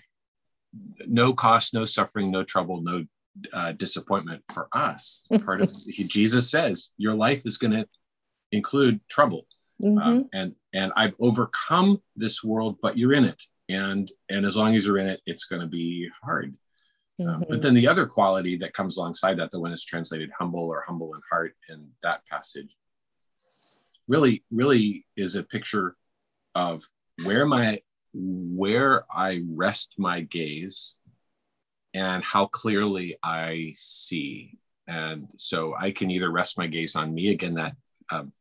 no 1.06 1.34
cost, 1.34 1.74
no 1.74 1.86
suffering, 1.86 2.32
no 2.32 2.44
trouble, 2.44 2.82
no 2.82 3.06
uh, 3.54 3.72
disappointment 3.74 4.44
for 4.50 4.68
us. 4.74 5.28
Part 5.46 5.62
of 5.62 5.74
Jesus 6.08 6.50
says 6.50 6.92
your 6.98 7.14
life 7.14 7.44
is 7.46 7.58
going 7.58 7.72
to 7.72 7.88
include 8.52 9.00
trouble, 9.10 9.48
mm-hmm. 9.84 9.98
um, 9.98 10.30
and 10.34 10.56
and 10.74 10.92
I've 10.96 11.16
overcome 11.20 12.02
this 12.16 12.44
world, 12.44 12.78
but 12.82 12.98
you're 12.98 13.14
in 13.14 13.26
it, 13.26 13.42
and 13.70 14.10
and 14.30 14.46
as 14.46 14.58
long 14.58 14.76
as 14.76 14.86
you're 14.86 14.98
in 14.98 15.08
it, 15.08 15.22
it's 15.26 15.46
going 15.46 15.62
to 15.62 15.68
be 15.68 16.10
hard. 16.24 16.56
Um, 17.20 17.26
mm-hmm. 17.26 17.36
Um, 17.36 17.46
but 17.50 17.62
then 17.62 17.74
the 17.74 17.88
other 17.88 18.06
quality 18.06 18.58
that 18.58 18.74
comes 18.74 18.98
alongside 18.98 19.38
that, 19.38 19.52
the 19.52 19.60
one 19.60 19.72
that's 19.72 19.86
translated 19.86 20.32
humble 20.38 20.66
or 20.66 20.84
humble 20.86 21.14
in 21.14 21.22
heart 21.30 21.56
in 21.70 21.88
that 22.04 22.26
passage, 22.28 22.76
really 24.12 24.44
really 24.52 25.06
is 25.16 25.36
a 25.36 25.44
picture 25.44 25.96
of 26.54 26.84
where 27.24 27.46
my 27.46 27.80
where 28.14 29.06
I 29.12 29.42
rest 29.48 29.94
my 29.98 30.22
gaze 30.22 30.96
and 31.94 32.24
how 32.24 32.46
clearly 32.48 33.18
I 33.24 33.74
see. 33.76 34.58
And 34.88 35.32
so 35.38 35.76
I 35.80 35.92
can 35.92 36.12
either 36.12 36.30
rest 36.30 36.58
my 36.58 36.68
gaze 36.68 36.96
on 36.96 37.14
me 37.14 37.30
again, 37.30 37.54
that 37.54 37.74
um, 38.12 38.34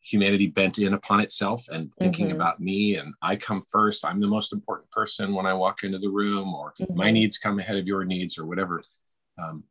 humanity 0.00 0.46
bent 0.46 0.78
in 0.78 0.94
upon 0.94 1.20
itself 1.20 1.66
and 1.68 1.92
thinking 1.94 2.26
mm-hmm. 2.26 2.36
about 2.36 2.60
me, 2.60 2.96
and 2.96 3.12
I 3.20 3.36
come 3.36 3.60
first. 3.60 4.04
I'm 4.04 4.20
the 4.20 4.26
most 4.26 4.52
important 4.52 4.90
person 4.90 5.34
when 5.34 5.46
I 5.46 5.54
walk 5.54 5.82
into 5.82 5.98
the 5.98 6.08
room, 6.08 6.54
or 6.54 6.72
mm-hmm. 6.80 6.96
my 6.96 7.10
needs 7.10 7.38
come 7.38 7.58
ahead 7.58 7.76
of 7.76 7.86
your 7.86 8.04
needs, 8.04 8.38
or 8.38 8.46
whatever. 8.46 8.82
Um, 9.42 9.64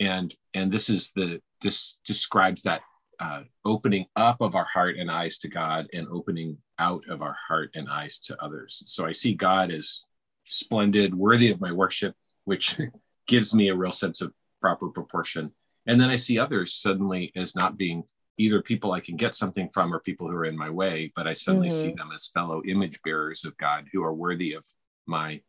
and 0.00 0.34
and 0.54 0.72
this 0.72 0.90
is 0.90 1.12
the 1.12 1.40
this 1.62 1.96
describes 2.04 2.62
that 2.62 2.80
uh, 3.20 3.42
opening 3.64 4.06
up 4.16 4.40
of 4.40 4.54
our 4.54 4.64
heart 4.64 4.96
and 4.96 5.10
eyes 5.10 5.38
to 5.38 5.48
God 5.48 5.86
and 5.92 6.08
opening 6.10 6.56
out 6.78 7.04
of 7.08 7.22
our 7.22 7.36
heart 7.46 7.70
and 7.74 7.88
eyes 7.88 8.18
to 8.20 8.42
others. 8.42 8.82
So 8.86 9.04
I 9.06 9.12
see 9.12 9.34
God 9.34 9.70
as 9.70 10.06
splendid, 10.46 11.14
worthy 11.14 11.50
of 11.50 11.60
my 11.60 11.70
worship, 11.70 12.14
which 12.44 12.78
gives 13.26 13.54
me 13.54 13.68
a 13.68 13.76
real 13.76 13.92
sense 13.92 14.22
of 14.22 14.32
proper 14.60 14.88
proportion. 14.88 15.52
And 15.86 16.00
then 16.00 16.10
I 16.10 16.16
see 16.16 16.38
others 16.38 16.74
suddenly 16.74 17.30
as 17.36 17.54
not 17.54 17.76
being 17.76 18.04
either 18.38 18.62
people 18.62 18.92
I 18.92 19.00
can 19.00 19.16
get 19.16 19.34
something 19.34 19.68
from 19.68 19.94
or 19.94 20.00
people 20.00 20.28
who 20.28 20.36
are 20.36 20.46
in 20.46 20.56
my 20.56 20.70
way, 20.70 21.12
but 21.14 21.26
I 21.26 21.34
suddenly 21.34 21.68
mm-hmm. 21.68 21.82
see 21.82 21.94
them 21.94 22.10
as 22.14 22.28
fellow 22.28 22.62
image 22.66 23.02
bearers 23.02 23.44
of 23.44 23.56
God 23.58 23.86
who 23.92 24.02
are 24.02 24.14
worthy 24.14 24.54
of 24.54 24.64
my 25.06 25.42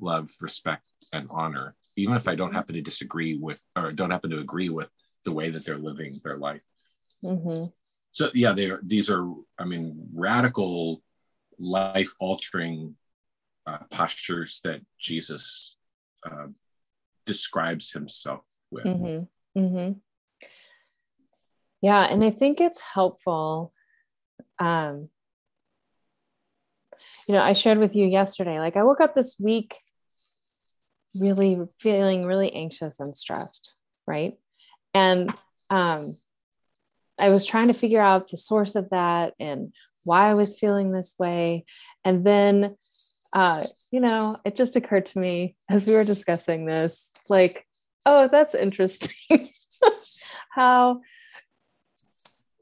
love, 0.00 0.30
respect, 0.40 0.86
and 1.12 1.26
honor, 1.30 1.74
even 1.96 2.16
if 2.16 2.26
I 2.26 2.34
don't 2.34 2.54
happen 2.54 2.74
to 2.74 2.80
disagree 2.80 3.36
with 3.36 3.62
or 3.76 3.92
don't 3.92 4.10
happen 4.10 4.30
to 4.30 4.38
agree 4.38 4.70
with 4.70 4.88
the 5.24 5.32
way 5.32 5.50
that 5.50 5.66
they're 5.66 5.76
living 5.76 6.18
their 6.24 6.38
life. 6.38 6.62
Mm-hmm. 7.24 7.66
So 8.12 8.30
yeah, 8.34 8.52
they 8.52 8.70
are. 8.70 8.80
These 8.82 9.10
are, 9.10 9.28
I 9.58 9.64
mean, 9.64 10.08
radical, 10.14 11.02
life-altering 11.58 12.96
uh, 13.66 13.78
postures 13.90 14.60
that 14.64 14.80
Jesus 14.98 15.76
uh, 16.24 16.46
describes 17.26 17.92
himself 17.92 18.44
with. 18.70 18.84
Mm-hmm. 18.84 19.60
Mm-hmm. 19.60 19.92
Yeah, 21.80 22.02
and 22.02 22.24
I 22.24 22.30
think 22.30 22.60
it's 22.60 22.80
helpful. 22.80 23.72
Um, 24.58 25.10
you 27.28 27.34
know, 27.34 27.42
I 27.42 27.52
shared 27.52 27.78
with 27.78 27.94
you 27.94 28.06
yesterday, 28.06 28.58
like 28.58 28.76
I 28.76 28.82
woke 28.82 29.00
up 29.00 29.14
this 29.14 29.36
week 29.38 29.76
really 31.14 31.58
feeling 31.78 32.24
really 32.24 32.52
anxious 32.52 33.00
and 33.00 33.14
stressed, 33.14 33.74
right? 34.06 34.36
And 34.94 35.32
um, 35.70 36.16
I 37.18 37.30
was 37.30 37.44
trying 37.44 37.68
to 37.68 37.74
figure 37.74 38.00
out 38.00 38.28
the 38.28 38.36
source 38.36 38.74
of 38.74 38.90
that 38.90 39.34
and 39.38 39.72
why 40.04 40.30
I 40.30 40.34
was 40.34 40.58
feeling 40.58 40.92
this 40.92 41.16
way. 41.18 41.64
And 42.04 42.24
then, 42.24 42.76
uh, 43.32 43.66
you 43.90 44.00
know, 44.00 44.38
it 44.44 44.56
just 44.56 44.76
occurred 44.76 45.06
to 45.06 45.18
me 45.18 45.56
as 45.68 45.86
we 45.86 45.94
were 45.94 46.04
discussing 46.04 46.64
this, 46.64 47.12
like, 47.28 47.66
oh, 48.06 48.28
that's 48.28 48.54
interesting. 48.54 49.50
How, 50.50 51.00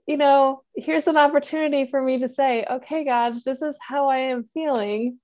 you 0.06 0.16
know, 0.16 0.62
here's 0.75 1.06
an 1.06 1.16
opportunity 1.16 1.88
for 1.88 2.02
me 2.02 2.18
to 2.18 2.28
say, 2.28 2.64
okay, 2.68 3.04
God, 3.04 3.34
this 3.44 3.62
is 3.62 3.78
how 3.80 4.08
I 4.08 4.18
am 4.18 4.44
feeling. 4.54 5.18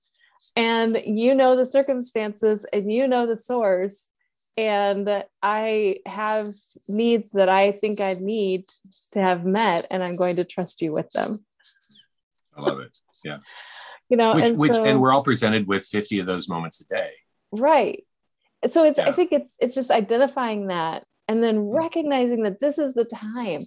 And 0.55 1.01
you 1.05 1.35
know 1.35 1.55
the 1.55 1.65
circumstances 1.65 2.65
and 2.73 2.91
you 2.91 3.07
know 3.07 3.25
the 3.25 3.37
source 3.37 4.07
and 4.57 5.23
I 5.41 5.97
have 6.05 6.53
needs 6.87 7.31
that 7.31 7.49
I 7.49 7.71
think 7.71 8.01
I 8.01 8.13
need 8.13 8.65
to 9.11 9.21
have 9.21 9.45
met, 9.45 9.87
and 9.89 10.03
I'm 10.03 10.15
going 10.15 10.37
to 10.37 10.43
trust 10.43 10.81
you 10.81 10.93
with 10.93 11.09
them. 11.11 11.45
I 12.55 12.61
love 12.61 12.79
it. 12.79 12.97
Yeah. 13.23 13.37
you 14.09 14.17
know, 14.17 14.35
which, 14.35 14.45
and, 14.45 14.57
which 14.57 14.73
so, 14.73 14.83
and 14.83 15.01
we're 15.01 15.11
all 15.11 15.23
presented 15.23 15.67
with 15.67 15.85
50 15.85 16.19
of 16.19 16.27
those 16.27 16.47
moments 16.47 16.81
a 16.81 16.85
day. 16.85 17.11
Right. 17.51 18.05
So 18.69 18.83
it's, 18.83 18.97
Yeah. 18.97 19.09
I 19.09 19.11
think 19.11 19.31
it's, 19.31 19.55
it's 19.59 19.75
just 19.75 19.91
identifying 19.91 20.67
that 20.67 21.03
and 21.27 21.43
then 21.43 21.59
recognizing 21.59 22.43
that 22.43 22.59
this 22.59 22.77
is 22.77 22.93
the 22.93 23.05
time. 23.05 23.65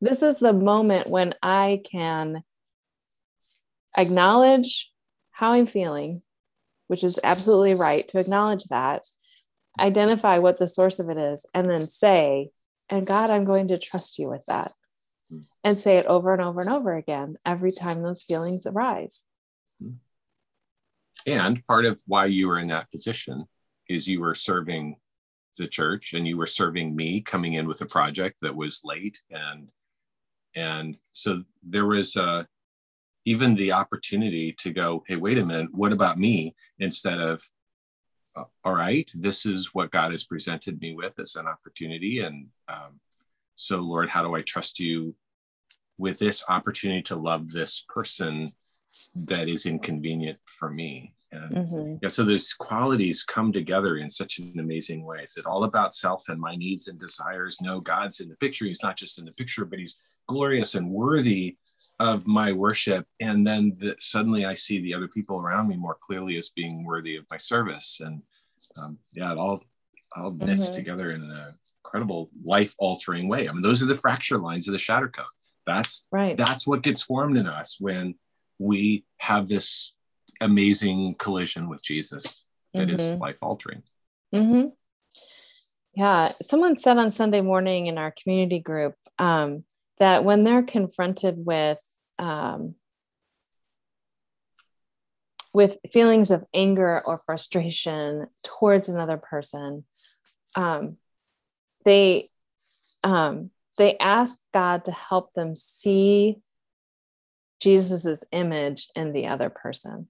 This 0.00 0.22
is 0.22 0.36
the 0.36 0.52
moment 0.52 1.08
when 1.08 1.34
I 1.42 1.80
can 1.90 2.42
acknowledge 3.96 4.92
how 5.30 5.52
I'm 5.52 5.66
feeling, 5.66 6.22
which 6.88 7.02
is 7.02 7.18
absolutely 7.24 7.74
right 7.74 8.06
to 8.08 8.18
acknowledge 8.18 8.64
that, 8.64 9.06
identify 9.78 10.38
what 10.38 10.58
the 10.58 10.68
source 10.68 10.98
of 10.98 11.08
it 11.10 11.18
is, 11.18 11.46
and 11.54 11.68
then 11.68 11.88
say, 11.88 12.50
and 12.88 13.06
God, 13.06 13.30
I'm 13.30 13.44
going 13.44 13.68
to 13.68 13.78
trust 13.78 14.18
you 14.18 14.28
with 14.28 14.44
that. 14.46 14.72
Mm. 15.32 15.46
And 15.62 15.78
say 15.78 15.98
it 15.98 16.06
over 16.06 16.32
and 16.32 16.42
over 16.42 16.60
and 16.60 16.70
over 16.70 16.94
again 16.94 17.36
every 17.44 17.72
time 17.72 18.02
those 18.02 18.22
feelings 18.22 18.66
arise. 18.66 19.24
And 21.26 21.64
part 21.66 21.84
of 21.84 22.00
why 22.06 22.26
you 22.26 22.48
were 22.48 22.58
in 22.58 22.68
that 22.68 22.90
position 22.90 23.44
is 23.88 24.08
you 24.08 24.20
were 24.20 24.34
serving 24.34 24.96
the 25.58 25.66
church 25.66 26.14
and 26.14 26.26
you 26.26 26.36
were 26.36 26.46
serving 26.46 26.94
me 26.94 27.20
coming 27.20 27.54
in 27.54 27.66
with 27.66 27.80
a 27.80 27.86
project 27.86 28.38
that 28.40 28.54
was 28.54 28.82
late 28.84 29.20
and 29.30 29.68
and 30.54 30.96
so 31.12 31.42
there 31.62 31.86
was 31.86 32.16
uh 32.16 32.44
even 33.24 33.54
the 33.56 33.72
opportunity 33.72 34.54
to 34.56 34.72
go 34.72 35.02
hey 35.08 35.16
wait 35.16 35.36
a 35.36 35.44
minute 35.44 35.68
what 35.72 35.92
about 35.92 36.18
me 36.18 36.54
instead 36.78 37.18
of 37.18 37.42
all 38.64 38.74
right 38.74 39.10
this 39.14 39.46
is 39.46 39.74
what 39.74 39.90
god 39.90 40.10
has 40.10 40.24
presented 40.24 40.80
me 40.80 40.94
with 40.94 41.18
as 41.18 41.36
an 41.36 41.46
opportunity 41.46 42.20
and 42.20 42.46
um, 42.68 43.00
so 43.56 43.78
lord 43.78 44.08
how 44.08 44.22
do 44.22 44.34
i 44.34 44.42
trust 44.42 44.80
you 44.80 45.14
with 45.98 46.18
this 46.18 46.44
opportunity 46.48 47.02
to 47.02 47.16
love 47.16 47.50
this 47.50 47.84
person 47.88 48.52
that 49.14 49.48
is 49.48 49.66
inconvenient 49.66 50.38
for 50.46 50.70
me 50.70 51.12
and 51.30 51.52
Mhm. 51.54 51.98
yeah, 52.02 52.08
so 52.08 52.24
those 52.24 52.52
qualities 52.54 53.22
come 53.22 53.52
together 53.52 53.98
in 53.98 54.08
such 54.08 54.38
an 54.38 54.58
amazing 54.58 55.04
way. 55.04 55.22
Is 55.22 55.36
it 55.36 55.46
all 55.46 55.64
about 55.64 55.94
self 55.94 56.28
and 56.28 56.40
my 56.40 56.56
needs 56.56 56.88
and 56.88 56.98
desires? 56.98 57.60
No, 57.60 57.80
God's 57.80 58.20
in 58.20 58.28
the 58.28 58.36
picture. 58.36 58.64
He's 58.66 58.82
not 58.82 58.96
just 58.96 59.18
in 59.18 59.24
the 59.24 59.32
picture, 59.32 59.64
but 59.64 59.78
he's 59.78 60.00
glorious 60.26 60.74
and 60.74 60.90
worthy 60.90 61.56
of 61.98 62.26
my 62.26 62.52
worship. 62.52 63.06
And 63.20 63.46
then 63.46 63.76
the, 63.78 63.96
suddenly 63.98 64.44
I 64.46 64.54
see 64.54 64.80
the 64.80 64.94
other 64.94 65.08
people 65.08 65.38
around 65.38 65.68
me 65.68 65.76
more 65.76 65.96
clearly 66.00 66.36
as 66.38 66.50
being 66.50 66.84
worthy 66.84 67.16
of 67.16 67.26
my 67.30 67.36
service. 67.36 68.00
And 68.00 68.22
um, 68.76 68.98
yeah, 69.12 69.32
it 69.32 69.38
all 69.38 69.62
all 70.16 70.32
knits 70.32 70.70
Mhm. 70.70 70.74
together 70.74 71.10
in 71.12 71.22
an 71.22 71.58
incredible 71.84 72.30
life 72.42 72.74
altering 72.78 73.28
way. 73.28 73.48
I 73.48 73.52
mean, 73.52 73.62
those 73.62 73.82
are 73.82 73.86
the 73.86 73.94
fracture 73.94 74.38
lines 74.38 74.66
of 74.66 74.72
the 74.72 74.78
shatter 74.78 75.08
cone. 75.08 75.26
That's 75.66 76.06
Right. 76.10 76.36
that's 76.36 76.66
what 76.66 76.82
gets 76.82 77.02
formed 77.02 77.36
in 77.36 77.46
us 77.46 77.78
when 77.78 78.14
we 78.58 79.04
have 79.18 79.48
this 79.48 79.94
amazing 80.40 81.14
collision 81.18 81.68
with 81.68 81.82
Jesus 81.82 82.46
that 82.74 82.90
is 82.90 83.12
Mhm. 83.14 83.20
life 83.20 83.38
altering. 83.42 83.82
hmm 84.32 84.66
Yeah, 85.94 86.28
someone 86.42 86.76
said 86.76 86.98
on 86.98 87.10
Sunday 87.10 87.40
morning 87.40 87.86
in 87.86 87.98
our 87.98 88.12
community 88.12 88.60
group 88.60 88.94
um, 89.18 89.64
that 89.98 90.22
when 90.24 90.44
they're 90.44 90.62
confronted 90.62 91.44
with 91.44 91.78
um, 92.18 92.76
with 95.54 95.78
feelings 95.90 96.30
of 96.30 96.44
anger 96.54 97.02
or 97.04 97.18
frustration 97.26 98.26
towards 98.44 98.88
another 98.88 99.16
person, 99.16 99.84
um, 100.54 100.98
they 101.84 102.28
um, 103.02 103.50
they 103.78 103.96
ask 103.98 104.40
God 104.52 104.84
to 104.84 104.92
help 104.92 105.32
them 105.34 105.56
see 105.56 106.36
Jesus's 107.60 108.24
image 108.30 108.88
in 108.94 109.12
the 109.12 109.28
other 109.28 109.50
person, 109.50 110.08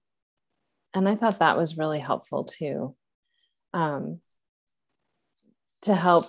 and 0.93 1.07
I 1.07 1.15
thought 1.15 1.39
that 1.39 1.57
was 1.57 1.77
really 1.77 1.99
helpful 1.99 2.43
too. 2.43 2.95
Um, 3.73 4.19
to 5.83 5.95
help 5.95 6.25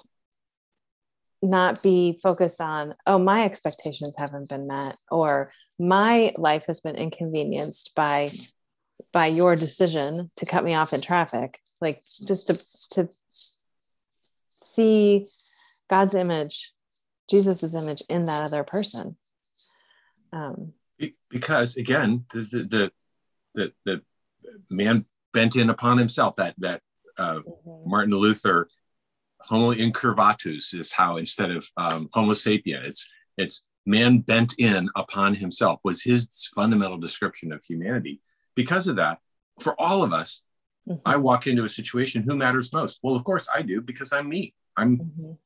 not 1.42 1.82
be 1.82 2.20
focused 2.22 2.60
on, 2.60 2.94
oh, 3.06 3.18
my 3.18 3.44
expectations 3.44 4.14
haven't 4.18 4.48
been 4.48 4.66
met, 4.66 4.96
or 5.10 5.52
my 5.78 6.32
life 6.36 6.64
has 6.66 6.80
been 6.80 6.96
inconvenienced 6.96 7.92
by 7.94 8.30
by 9.12 9.26
your 9.26 9.56
decision 9.56 10.30
to 10.36 10.46
cut 10.46 10.62
me 10.62 10.74
off 10.74 10.92
in 10.92 11.00
traffic. 11.00 11.58
Like 11.80 12.02
just 12.26 12.46
to 12.48 12.60
to 12.92 13.08
see 14.58 15.26
God's 15.88 16.14
image, 16.14 16.72
Jesus's 17.30 17.74
image 17.74 18.02
in 18.08 18.26
that 18.26 18.42
other 18.42 18.62
person. 18.62 19.16
Um, 20.32 20.74
Because 21.30 21.76
again, 21.76 22.26
the 22.32 22.40
the 22.40 22.62
the, 22.64 22.92
the, 23.54 23.72
the 23.84 24.02
man 24.68 25.04
bent 25.32 25.56
in 25.56 25.70
upon 25.70 25.98
himself. 25.98 26.36
That 26.36 26.54
that 26.58 26.82
uh, 27.18 27.40
Martin 27.86 28.14
Luther 28.14 28.68
homo 29.42 29.72
incurvatus 29.72 30.74
is 30.74 30.92
how 30.92 31.16
instead 31.16 31.50
of 31.50 31.66
um, 31.76 32.08
homo 32.12 32.32
sapien 32.32 32.84
it's 32.84 33.08
it's 33.38 33.62
man 33.86 34.18
bent 34.18 34.54
in 34.58 34.88
upon 34.96 35.34
himself 35.34 35.80
was 35.82 36.02
his 36.02 36.28
fundamental 36.54 36.98
description 36.98 37.50
of 37.50 37.64
humanity 37.64 38.20
because 38.54 38.86
of 38.86 38.96
that 38.96 39.18
for 39.60 39.74
all 39.80 40.02
of 40.02 40.12
us 40.12 40.42
Mhm. 40.86 41.00
i 41.06 41.16
walk 41.16 41.46
into 41.46 41.64
a 41.64 41.68
situation 41.68 42.22
who 42.22 42.36
matters 42.36 42.72
most 42.72 43.00
well 43.02 43.14
of 43.14 43.24
course 43.24 43.48
i 43.54 43.60
do 43.62 43.80
because 43.80 44.12
i'm 44.12 44.28
me 44.28 44.54
i'm 44.76 44.98
Mhm. 44.98 45.38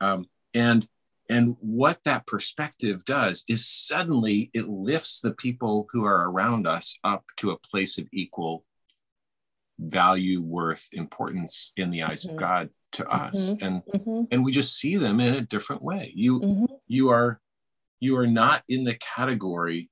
um, 0.00 0.26
and 0.54 0.88
and 1.30 1.56
what 1.60 1.98
that 2.04 2.26
perspective 2.26 3.04
does 3.04 3.44
is 3.48 3.66
suddenly 3.66 4.50
it 4.52 4.68
lifts 4.68 5.20
the 5.20 5.32
people 5.32 5.86
who 5.90 6.04
are 6.04 6.28
around 6.30 6.66
us 6.66 6.98
up 7.04 7.24
to 7.38 7.50
a 7.50 7.58
place 7.58 7.98
of 7.98 8.06
equal 8.12 8.64
value 9.78 10.40
worth 10.40 10.88
importance 10.92 11.72
in 11.76 11.90
the 11.90 12.02
eyes 12.02 12.24
Mhm. 12.24 12.30
of 12.30 12.36
god 12.36 12.70
to 12.92 13.08
us. 13.08 13.52
And 13.60 13.82
Mhm. 13.86 14.28
and 14.30 14.44
we 14.44 14.52
just 14.52 14.76
see 14.76 14.96
them 14.96 15.18
in 15.18 15.34
a 15.34 15.40
different 15.40 15.82
way. 15.82 16.12
You 16.14 16.40
Mhm. 16.40 16.80
you 16.86 17.08
are 17.08 17.40
you 18.00 18.16
are 18.18 18.26
not 18.26 18.62
in 18.68 18.84
the 18.84 18.94
category 18.96 19.90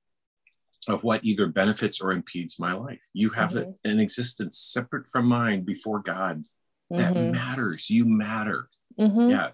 of 0.87 1.03
what 1.03 1.23
either 1.25 1.47
benefits 1.47 1.99
or 1.99 2.11
impedes 2.11 2.59
my 2.59 2.73
life. 2.73 3.01
You 3.13 3.31
have 3.31 3.55
a- 3.55 3.73
an 3.83 3.99
existence 3.99 4.57
separate 4.59 5.07
from 5.07 5.25
mine 5.25 5.63
before 5.63 5.99
god 6.01 6.43
that 6.91 7.13
Mhm. 7.15 7.31
matters. 7.31 7.89
You 7.89 8.05
matter. 8.05 8.69
Yeah. 8.97 9.51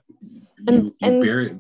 And- 0.68 0.70
you, 0.70 0.84
you 0.84 0.96
and- 1.02 1.22
bear 1.22 1.40
it 1.42 1.58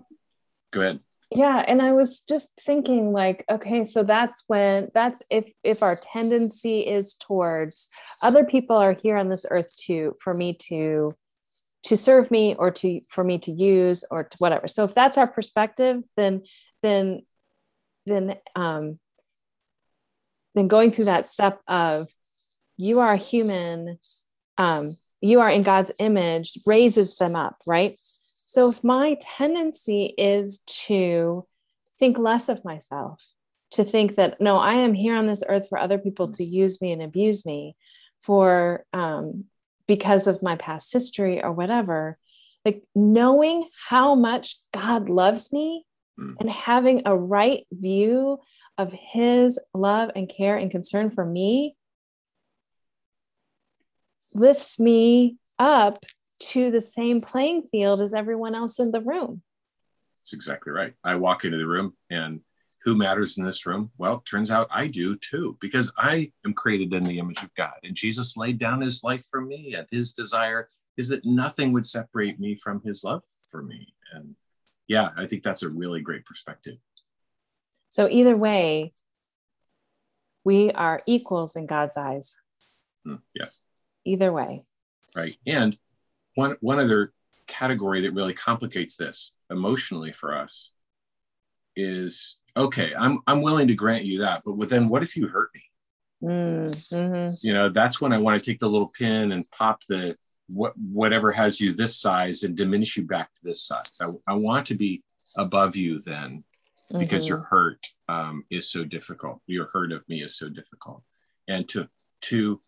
go 0.71 0.81
ahead. 0.81 0.99
Yeah 1.31 1.63
and 1.67 1.79
i 1.79 1.91
was 1.91 2.21
just 2.21 2.59
thinking 2.59 3.11
like 3.11 3.45
okay 3.51 3.85
so 3.85 4.01
that's 4.01 4.43
when 4.47 4.89
that's 4.95 5.21
if 5.29 5.51
if 5.63 5.83
our 5.83 5.95
tendency 5.95 6.79
is 6.79 7.13
towards 7.13 7.87
other 8.23 8.43
people 8.43 8.75
are 8.75 8.93
here 8.93 9.15
on 9.15 9.29
this 9.29 9.45
earth 9.51 9.71
to 9.85 10.15
for 10.19 10.33
me 10.33 10.57
to 10.69 11.11
to 11.83 11.95
serve 11.95 12.29
me 12.29 12.55
or 12.57 12.71
to 12.71 13.01
for 13.09 13.23
me 13.23 13.37
to 13.39 13.51
use 13.51 14.03
or 14.11 14.23
to 14.23 14.37
whatever. 14.39 14.67
So 14.67 14.83
if 14.83 14.93
that's 14.93 15.17
our 15.17 15.27
perspective 15.27 16.01
then 16.17 16.43
then 16.81 17.21
then 18.05 18.37
um 18.55 18.99
then 20.55 20.67
going 20.67 20.91
through 20.91 21.05
that 21.05 21.25
step 21.25 21.61
of 21.67 22.07
you 22.77 22.99
are 22.99 23.13
a 23.13 23.17
human 23.17 23.99
um 24.57 24.97
you 25.21 25.41
are 25.41 25.49
in 25.49 25.63
god's 25.63 25.91
image 25.99 26.57
raises 26.65 27.17
them 27.17 27.35
up 27.35 27.57
right 27.67 27.97
so 28.49 28.67
if 28.71 28.83
my 28.83 29.15
tendency 29.37 30.11
is 30.17 30.57
to 30.87 31.45
think 31.99 32.17
less 32.17 32.49
of 32.49 32.65
myself, 32.65 33.23
to 33.73 33.83
think 33.83 34.15
that 34.15 34.41
no, 34.41 34.57
I 34.57 34.73
am 34.73 34.95
here 34.95 35.15
on 35.15 35.27
this 35.27 35.43
earth 35.47 35.69
for 35.69 35.77
other 35.77 35.99
people 35.99 36.31
to 36.31 36.43
use 36.43 36.81
me 36.81 36.91
and 36.91 37.03
abuse 37.03 37.45
me, 37.45 37.75
for 38.19 38.85
um, 38.91 39.45
because 39.85 40.25
of 40.25 40.41
my 40.41 40.55
past 40.55 40.91
history 40.91 41.43
or 41.43 41.51
whatever. 41.51 42.17
Like 42.65 42.81
knowing 42.95 43.69
how 43.87 44.15
much 44.15 44.55
God 44.73 45.09
loves 45.09 45.53
me 45.53 45.85
mm. 46.19 46.33
and 46.39 46.49
having 46.49 47.03
a 47.05 47.15
right 47.15 47.67
view 47.71 48.39
of 48.79 48.91
his 48.91 49.59
love 49.75 50.09
and 50.15 50.27
care 50.27 50.57
and 50.57 50.71
concern 50.71 51.11
for 51.11 51.23
me 51.23 51.75
lifts 54.33 54.79
me 54.79 55.37
up 55.59 56.03
to 56.39 56.71
the 56.71 56.81
same 56.81 57.21
playing 57.21 57.63
field 57.71 58.01
as 58.01 58.13
everyone 58.13 58.55
else 58.55 58.79
in 58.79 58.91
the 58.91 59.01
room. 59.01 59.41
That's 60.21 60.33
exactly 60.33 60.71
right. 60.71 60.93
I 61.03 61.15
walk 61.15 61.45
into 61.45 61.57
the 61.57 61.67
room 61.67 61.93
and 62.09 62.41
who 62.83 62.95
matters 62.95 63.37
in 63.37 63.43
this 63.43 63.65
room? 63.65 63.91
Well, 63.97 64.21
turns 64.21 64.51
out 64.51 64.67
I 64.71 64.87
do 64.87 65.15
too, 65.15 65.57
because 65.59 65.91
I 65.97 66.31
am 66.45 66.53
created 66.53 66.93
in 66.93 67.03
the 67.03 67.19
image 67.19 67.43
of 67.43 67.53
God. 67.55 67.73
And 67.83 67.95
Jesus 67.95 68.37
laid 68.37 68.57
down 68.57 68.81
his 68.81 69.03
life 69.03 69.25
for 69.29 69.41
me, 69.41 69.75
and 69.75 69.85
his 69.91 70.13
desire 70.13 70.67
is 70.97 71.09
that 71.09 71.25
nothing 71.25 71.73
would 71.73 71.85
separate 71.85 72.39
me 72.39 72.55
from 72.55 72.81
his 72.83 73.03
love 73.03 73.23
for 73.49 73.61
me. 73.61 73.93
And 74.13 74.35
yeah, 74.87 75.09
I 75.17 75.27
think 75.27 75.43
that's 75.43 75.63
a 75.63 75.69
really 75.69 76.01
great 76.01 76.25
perspective. 76.25 76.77
So, 77.89 78.07
either 78.09 78.37
way, 78.37 78.93
we 80.43 80.71
are 80.71 81.01
equals 81.05 81.55
in 81.55 81.65
God's 81.65 81.97
eyes. 81.97 82.35
Mm, 83.05 83.19
yes. 83.33 83.61
Either 84.05 84.31
way. 84.31 84.63
Right. 85.15 85.37
And 85.45 85.77
one, 86.39 86.55
one 86.61 86.79
other 86.79 87.13
category 87.47 88.01
that 88.01 88.13
really 88.13 88.33
complicates 88.33 88.95
this 88.95 89.33
emotionally 89.49 90.11
for 90.11 90.37
us 90.37 90.71
is 91.75 92.37
okay, 92.55 92.93
I'm, 92.97 93.19
I'm 93.27 93.41
willing 93.41 93.67
to 93.67 93.75
grant 93.75 94.05
you 94.05 94.19
that, 94.19 94.43
but 94.45 94.69
then 94.69 94.89
what 94.89 95.03
if 95.03 95.15
you 95.15 95.27
hurt 95.27 95.49
me? 95.53 95.61
Mm-hmm. 96.23 97.47
You 97.47 97.53
know, 97.53 97.69
that's 97.69 98.01
when 98.01 98.13
I 98.13 98.17
want 98.17 98.41
to 98.41 98.51
take 98.51 98.59
the 98.59 98.69
little 98.69 98.91
pin 98.97 99.31
and 99.31 99.49
pop 99.51 99.83
the 99.87 100.17
what 100.47 100.73
whatever 100.77 101.31
has 101.31 101.61
you 101.61 101.73
this 101.73 101.95
size 101.95 102.43
and 102.43 102.57
diminish 102.57 102.97
you 102.97 103.05
back 103.05 103.33
to 103.33 103.41
this 103.43 103.61
size. 103.61 103.99
I, 104.01 104.07
I 104.27 104.35
want 104.35 104.65
to 104.67 104.75
be 104.75 105.03
above 105.37 105.75
you 105.75 105.99
then 105.99 106.43
because 106.97 107.25
mm-hmm. 107.25 107.35
your 107.35 107.43
hurt 107.43 107.85
um, 108.07 108.43
is 108.49 108.71
so 108.71 108.83
difficult. 108.83 109.41
Your 109.47 109.67
hurt 109.67 109.91
of 109.91 110.07
me 110.09 110.23
is 110.23 110.37
so 110.37 110.49
difficult, 110.49 111.03
and 111.47 111.67
to 111.69 111.87
to 112.21 112.59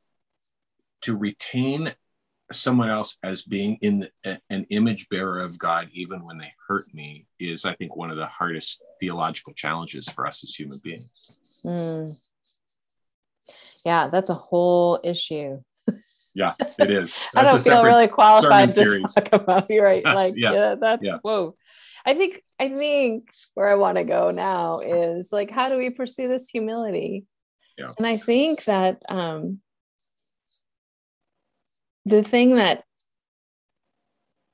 to 1.02 1.18
retain 1.18 1.94
someone 2.52 2.90
else 2.90 3.18
as 3.24 3.44
being 3.44 3.78
in 3.82 4.08
the, 4.24 4.40
an 4.50 4.66
image 4.70 5.10
bearer 5.10 5.40
of 5.40 5.58
God, 5.58 5.90
even 5.94 6.24
when 6.26 6.38
they 6.38 6.52
hurt 6.68 6.86
me, 6.94 7.28
is 7.40 7.66
I 7.66 7.76
think 7.76 7.96
one 7.96 8.12
of 8.12 8.18
the 8.18 8.28
hardest 8.28 8.84
theological 9.00 9.54
challenges 9.54 10.10
for 10.10 10.28
us 10.28 10.44
as 10.44 10.56
human 10.56 10.80
beings. 10.84 11.38
Mm. 11.66 12.12
Yeah, 13.86 14.08
that's 14.08 14.30
a 14.30 14.36
whole 14.36 15.00
issue. 15.04 15.62
yeah, 16.34 16.54
it 16.80 16.92
is. 16.92 17.16
I 17.36 17.44
don't 17.44 17.62
feel 17.62 17.84
really 17.84 18.08
qualified 18.08 18.70
to 18.70 18.74
series. 18.74 19.14
talk 19.14 19.30
about. 19.34 19.70
You're 19.70 19.86
right. 19.86 20.04
Like, 20.06 20.34
yeah, 20.36 20.54
yeah 20.54 20.76
that's 20.76 21.04
yeah. 21.04 21.18
whoa. 21.22 21.56
I 22.06 22.14
think 22.16 22.44
I 22.60 22.70
think 22.70 23.30
where 23.54 23.70
I 23.70 23.76
want 23.76 23.98
to 23.98 24.04
go 24.04 24.32
now 24.32 24.80
is 24.80 25.32
like, 25.32 25.52
how 25.52 25.70
do 25.70 25.78
we 25.78 25.92
pursue 25.92 26.28
this 26.28 26.48
humility? 26.48 27.26
Yeah. 27.78 27.92
And 27.98 28.06
I 28.06 28.18
think 28.18 28.66
that 28.66 29.02
um, 29.10 29.62
the 32.06 32.24
thing 32.24 32.56
that 32.56 32.84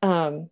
um, 0.02 0.50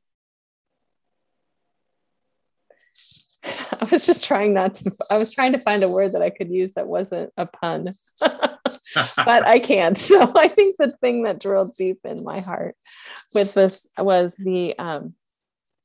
I 3.81 3.87
was 3.91 4.05
just 4.05 4.25
trying 4.25 4.53
not 4.53 4.75
to, 4.75 4.91
I 5.09 5.17
was 5.17 5.29
trying 5.29 5.53
to 5.53 5.59
find 5.59 5.83
a 5.83 5.89
word 5.89 6.13
that 6.13 6.21
I 6.21 6.29
could 6.29 6.49
use 6.49 6.73
that 6.73 6.87
wasn't 6.87 7.31
a 7.37 7.45
pun, 7.45 7.93
but 8.19 9.45
I 9.45 9.59
can't. 9.59 9.97
So 10.05 10.31
I 10.35 10.47
think 10.47 10.77
the 10.77 10.91
thing 11.01 11.23
that 11.23 11.39
drilled 11.39 11.75
deep 11.77 11.99
in 12.03 12.23
my 12.23 12.39
heart 12.39 12.75
with 13.33 13.53
this 13.53 13.87
was 13.97 14.35
the 14.35 14.77
um, 14.77 15.13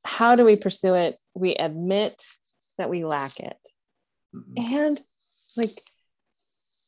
how 0.05 0.37
do 0.37 0.44
we 0.44 0.57
pursue 0.57 0.94
it? 0.94 1.16
We 1.35 1.55
admit 1.55 2.20
that 2.79 2.90
we 2.90 3.05
lack 3.05 3.40
it. 3.40 3.59
Mm-hmm. 4.35 4.75
And 4.75 5.01
like, 5.57 5.79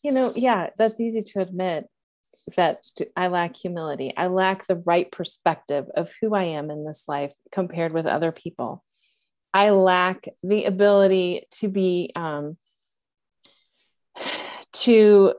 you 0.03 0.13
know, 0.13 0.33
yeah, 0.35 0.71
that's 0.79 1.01
easy 1.01 1.23
to 1.23 1.41
admit 1.41 1.87
that 2.57 2.83
I 3.17 3.29
lack 3.29 3.57
humility. 3.57 4.13
I 4.17 4.27
lack 4.27 4.67
the 4.67 4.83
right 4.85 5.11
perspective 5.11 5.87
of 5.95 6.13
who 6.21 6.35
I 6.35 6.45
am 6.45 6.71
in 6.71 6.85
this 6.85 7.05
life 7.09 7.33
compared 7.51 7.93
with 7.93 8.07
other 8.07 8.33
people. 8.33 8.83
I 9.55 9.71
lack 9.71 10.29
the 10.43 10.65
ability 10.65 11.47
to 11.61 11.69
be, 11.69 12.11
um, 12.17 12.57
to 14.73 15.35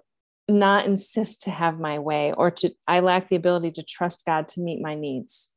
not 0.48 0.86
insist 0.86 1.44
to 1.44 1.52
have 1.52 1.80
my 1.80 2.00
way 2.00 2.34
or 2.34 2.52
to, 2.52 2.72
I 2.88 3.00
lack 3.00 3.28
the 3.28 3.36
ability 3.36 3.72
to 3.72 3.84
trust 3.84 4.26
God 4.26 4.48
to 4.50 4.62
meet 4.62 4.82
my 4.82 4.96
needs. 4.96 5.54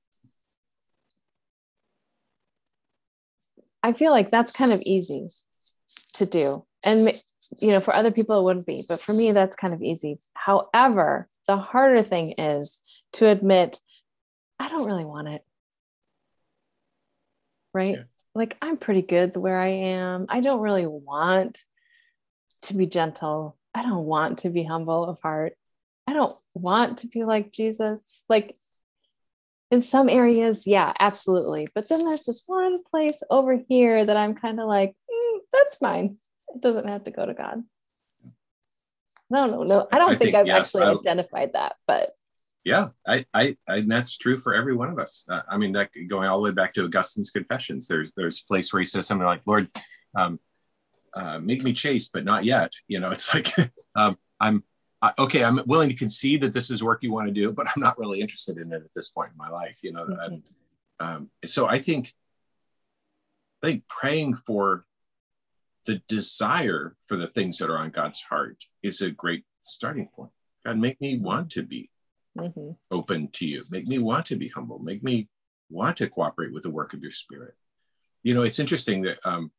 I 3.83 3.93
feel 3.93 4.11
like 4.11 4.31
that's 4.31 4.53
kind 4.53 4.73
of 4.73 4.81
easy 4.83 5.29
to 6.15 6.27
do. 6.27 6.65
And, 6.83 7.13
you 7.61 7.71
know, 7.71 7.81
for 7.81 7.95
other 7.95 8.11
people, 8.11 8.39
it 8.39 8.43
wouldn't 8.43 8.67
be, 8.67 8.85
but 8.89 9.01
for 9.01 9.13
me, 9.13 9.33
that's 9.33 9.55
kind 9.55 9.75
of 9.75 9.83
easy. 9.83 10.19
However, 10.47 11.29
the 11.49 11.57
harder 11.57 12.05
thing 12.05 12.35
is 12.39 12.81
to 13.15 13.27
admit, 13.27 13.81
I 14.61 14.69
don't 14.69 14.87
really 14.87 15.05
want 15.05 15.27
it. 15.27 15.43
Right? 17.75 17.97
Yeah. 17.97 18.05
Like, 18.33 18.57
I'm 18.63 18.77
pretty 18.77 19.03
good 19.03 19.37
where 19.37 19.59
I 19.59 19.71
am. 19.71 20.27
I 20.29 20.41
don't 20.41 20.61
really 20.61 20.87
want 20.87 21.59
to 22.63 22.75
be 22.75 22.87
gentle. 22.87 23.57
I 23.75 23.83
don't 23.83 24.05
want 24.05 24.39
to 24.39 24.51
be 24.51 24.63
humble 24.63 25.07
of 25.07 25.19
heart. 25.21 25.55
I 26.07 26.13
don't 26.13 26.37
want 26.55 26.99
to 26.99 27.09
be 27.09 27.25
like 27.25 27.51
Jesus. 27.51 28.25
Like, 28.29 28.57
in 29.73 29.83
some 29.83 30.09
areas, 30.09 30.65
yeah, 30.65 30.93
absolutely. 31.01 31.67
But 31.75 31.89
then 31.89 32.05
there's 32.05 32.25
this 32.25 32.45
one 32.47 32.85
place 32.85 33.21
over 33.31 33.61
here 33.69 34.05
that 34.05 34.17
I'm 34.17 34.37
kind 34.37 34.61
of 34.61 34.69
like, 34.69 34.95
mm, 35.13 35.39
that's 35.53 35.83
mine. 35.83 36.19
It 36.55 36.61
doesn't 36.61 36.87
have 36.87 37.03
to 37.03 37.11
go 37.11 37.27
to 37.27 37.35
God. 37.35 37.65
No, 39.29 39.47
no, 39.47 39.63
no. 39.63 39.89
I 39.91 39.99
don't 39.99 40.15
I 40.15 40.17
think, 40.17 40.33
think, 40.33 40.37
I've 40.37 40.47
yes, 40.47 40.75
actually 40.75 40.85
I, 40.85 40.93
identified 40.93 41.53
that, 41.55 41.77
but 41.87 42.11
yeah, 42.67 42.89
I, 43.07 43.25
I, 43.33 43.57
I, 43.69 43.77
and 43.77 43.91
that's 43.91 44.17
true 44.17 44.41
for 44.41 44.53
every 44.53 44.75
one 44.75 44.91
of 44.91 44.99
us. 44.99 45.25
Uh, 45.29 45.41
I 45.49 45.57
mean, 45.57 45.71
that 45.75 45.91
going 46.09 46.29
all 46.29 46.39
the 46.39 46.43
way 46.43 46.51
back 46.51 46.73
to 46.75 46.85
Augustine's 46.85 47.31
Confessions. 47.31 47.87
There's, 47.87 48.11
there's 48.17 48.41
a 48.41 48.47
place 48.49 48.73
where 48.73 48.81
he 48.81 48.85
says 48.85 49.07
something 49.07 49.25
like, 49.25 49.43
"Lord, 49.47 49.71
um, 50.17 50.41
uh, 51.15 51.39
make 51.39 51.63
me 51.63 51.73
chaste, 51.73 52.11
but 52.13 52.25
not 52.25 52.45
yet." 52.45 52.73
You 52.89 52.99
know, 52.99 53.11
it's 53.13 53.33
like, 53.33 53.53
um, 53.95 54.19
I'm 54.41 54.65
okay. 55.17 55.45
I'm 55.45 55.61
willing 55.67 55.91
to 55.91 55.95
concede 55.95 56.43
that 56.43 56.53
this 56.53 56.73
is 56.73 56.83
work 56.83 57.05
you 57.05 57.13
want 57.13 57.29
to 57.29 57.33
do, 57.33 57.53
but 57.53 57.69
I'm 57.69 57.81
not 57.81 58.01
really 58.01 58.21
interested 58.21 58.59
in 58.59 58.73
it 58.73 58.83
at 58.83 58.95
this 58.97 59.11
point 59.11 59.31
in 59.31 59.39
my 59.39 59.49
life. 59.49 59.79
You 59.85 59.93
know, 59.93 60.05
mm-hmm. 60.05 61.07
um, 61.07 61.31
so 61.45 61.69
I 61.69 61.79
think, 61.79 62.13
I 63.63 63.69
think 63.69 63.87
praying 63.87 64.35
for 64.35 64.85
the 65.87 66.03
desire 66.09 66.97
for 67.07 67.17
the 67.17 67.27
things 67.27 67.59
that 67.59 67.71
are 67.71 67.79
on 67.79 67.91
God's 67.91 68.21
heart 68.23 68.63
is 68.83 69.01
a 69.01 69.11
great 69.11 69.45
starting 69.63 70.09
point. 70.09 70.31
God, 70.65 70.79
make 70.79 71.01
me 71.01 71.19
want 71.19 71.51
to 71.51 71.63
be 71.63 71.91
mm-hmm. 72.37 72.73
open 72.91 73.29
to 73.33 73.47
you. 73.47 73.65
Make 73.71 73.87
me 73.87 73.99
want 73.99 74.27
to 74.27 74.37
be 74.37 74.49
humble. 74.49 74.79
Make 74.79 75.03
me 75.03 75.29
want 75.71 75.97
to 75.99 76.09
cooperate 76.09 76.53
with 76.53 76.65
the 76.65 76.71
work 76.71 76.93
of 76.93 77.01
your 77.01 77.11
spirit. 77.11 77.55
You 78.23 78.35
know, 78.35 78.43
it's 78.43 78.59
interesting 78.59 79.03
that 79.03 79.19
um, 79.25 79.51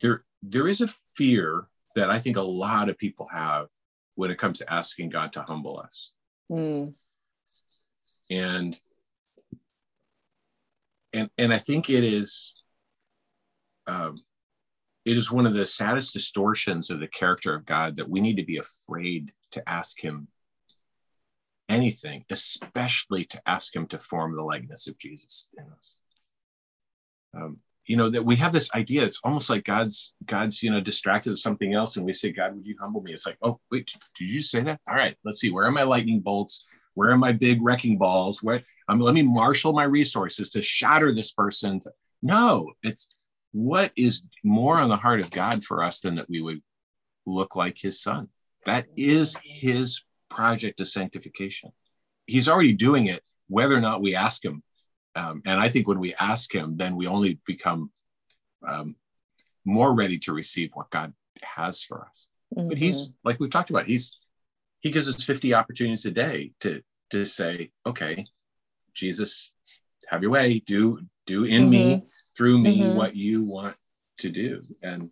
there 0.00 0.24
there 0.42 0.68
is 0.68 0.80
a 0.80 0.88
fear 1.14 1.66
that 1.94 2.10
I 2.10 2.18
think 2.18 2.36
a 2.36 2.42
lot 2.42 2.88
of 2.88 2.98
people 2.98 3.26
have 3.32 3.66
when 4.14 4.30
it 4.30 4.38
comes 4.38 4.58
to 4.58 4.72
asking 4.72 5.10
God 5.10 5.32
to 5.32 5.42
humble 5.42 5.78
us. 5.78 6.12
Mm. 6.50 6.94
And 8.30 8.78
and 11.12 11.30
and 11.38 11.54
I 11.54 11.58
think 11.58 11.88
it 11.88 12.04
is 12.04 12.54
um, 13.86 14.22
it 15.08 15.16
is 15.16 15.32
one 15.32 15.46
of 15.46 15.54
the 15.54 15.64
saddest 15.64 16.12
distortions 16.12 16.90
of 16.90 17.00
the 17.00 17.08
character 17.08 17.54
of 17.54 17.64
God 17.64 17.96
that 17.96 18.10
we 18.10 18.20
need 18.20 18.36
to 18.36 18.44
be 18.44 18.58
afraid 18.58 19.32
to 19.52 19.66
ask 19.66 19.98
Him 19.98 20.28
anything, 21.66 22.26
especially 22.28 23.24
to 23.24 23.40
ask 23.46 23.74
Him 23.74 23.86
to 23.86 23.98
form 23.98 24.36
the 24.36 24.42
likeness 24.42 24.86
of 24.86 24.98
Jesus 24.98 25.48
in 25.56 25.64
us. 25.74 25.96
Um, 27.34 27.58
you 27.86 27.96
know 27.96 28.10
that 28.10 28.24
we 28.24 28.36
have 28.36 28.52
this 28.52 28.70
idea 28.74 29.02
it's 29.02 29.20
almost 29.24 29.48
like 29.48 29.64
god's 29.64 30.12
god's 30.26 30.62
you 30.62 30.70
know 30.70 30.80
distracted 30.80 31.30
with 31.30 31.38
something 31.38 31.72
else 31.72 31.96
and 31.96 32.04
we 32.04 32.12
say 32.12 32.30
god 32.30 32.54
would 32.54 32.66
you 32.66 32.76
humble 32.78 33.00
me? 33.00 33.14
It's 33.14 33.24
like 33.24 33.38
oh 33.40 33.60
wait 33.70 33.90
did 34.18 34.28
you 34.28 34.42
say 34.42 34.60
that? 34.62 34.78
All 34.86 34.94
right 34.94 35.16
let's 35.24 35.40
see 35.40 35.50
where 35.50 35.64
are 35.64 35.70
my 35.70 35.84
lightning 35.84 36.20
bolts? 36.20 36.66
Where 36.92 37.10
are 37.10 37.16
my 37.16 37.32
big 37.32 37.62
wrecking 37.62 37.96
balls? 37.96 38.42
Where 38.42 38.62
um, 38.88 39.00
let 39.00 39.14
me 39.14 39.22
marshal 39.22 39.72
my 39.72 39.84
resources 39.84 40.50
to 40.50 40.60
shatter 40.60 41.14
this 41.14 41.32
person 41.32 41.80
no 42.20 42.72
it's 42.82 43.14
what 43.52 43.92
is 43.96 44.22
more 44.44 44.78
on 44.78 44.88
the 44.88 44.96
heart 44.96 45.20
of 45.20 45.30
God 45.30 45.64
for 45.64 45.82
us 45.82 46.00
than 46.00 46.16
that 46.16 46.28
we 46.28 46.40
would 46.40 46.62
look 47.26 47.56
like 47.56 47.78
his 47.78 48.00
son? 48.00 48.28
That 48.66 48.86
is 48.96 49.36
his 49.42 50.02
project 50.28 50.80
of 50.80 50.88
sanctification. 50.88 51.72
He's 52.26 52.48
already 52.48 52.74
doing 52.74 53.06
it, 53.06 53.22
whether 53.48 53.74
or 53.74 53.80
not 53.80 54.02
we 54.02 54.14
ask 54.14 54.44
him. 54.44 54.62
Um, 55.14 55.42
and 55.46 55.58
I 55.58 55.68
think 55.68 55.88
when 55.88 56.00
we 56.00 56.14
ask 56.14 56.54
him, 56.54 56.76
then 56.76 56.94
we 56.96 57.06
only 57.06 57.40
become 57.46 57.90
um, 58.66 58.96
more 59.64 59.94
ready 59.94 60.18
to 60.18 60.32
receive 60.32 60.70
what 60.74 60.90
God 60.90 61.12
has 61.42 61.82
for 61.82 62.04
us. 62.04 62.28
Mm-hmm. 62.54 62.68
But 62.68 62.78
he's 62.78 63.12
like 63.24 63.40
we've 63.40 63.50
talked 63.50 63.70
about, 63.70 63.86
he's 63.86 64.16
he 64.80 64.90
gives 64.90 65.08
us 65.08 65.24
50 65.24 65.54
opportunities 65.54 66.06
a 66.06 66.10
day 66.10 66.52
to 66.60 66.82
to 67.10 67.24
say, 67.24 67.70
okay, 67.86 68.26
Jesus, 68.94 69.52
have 70.08 70.22
your 70.22 70.30
way. 70.30 70.60
Do 70.60 71.00
do 71.28 71.44
in 71.44 71.62
mm-hmm. 71.62 71.70
me, 71.70 72.06
through 72.36 72.58
me, 72.58 72.80
mm-hmm. 72.80 72.96
what 72.96 73.14
you 73.14 73.44
want 73.44 73.76
to 74.18 74.30
do. 74.30 74.60
And 74.82 75.10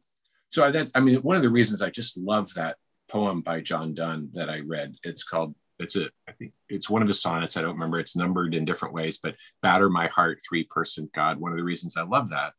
so 0.49 0.71
that's, 0.73 0.91
I 0.95 1.01
mean, 1.01 1.17
one 1.19 1.37
of 1.37 1.43
the 1.43 1.51
reasons 1.51 1.83
I 1.83 1.91
just 1.91 2.17
love 2.17 2.53
that 2.55 2.77
poem 3.09 3.43
by 3.43 3.61
John 3.61 3.95
Donne 3.95 4.31
that 4.35 4.51
I 4.51 4.61
read. 4.61 4.97
It's 5.05 5.23
called, 5.23 5.55
it's 5.79 5.97
a, 5.97 6.07
I 6.27 6.33
think 6.33 6.53
it's 6.69 6.91
one 6.91 7.03
of 7.03 7.09
his 7.09 7.23
sonnets. 7.23 7.57
I 7.57 7.63
don't 7.63 7.75
remember. 7.75 8.01
It's 8.01 8.17
numbered 8.17 8.55
in 8.55 8.65
different 8.65 8.95
ways, 8.95 9.21
but 9.23 9.37
Batter 9.63 9.91
My 9.91 10.09
Heart, 10.09 10.41
Three 10.49 10.65
Person 10.65 11.11
God. 11.15 11.39
One 11.39 11.53
of 11.53 11.59
the 11.59 11.65
reasons 11.65 11.97
I 11.97 12.03
love 12.03 12.31
that 12.31 12.53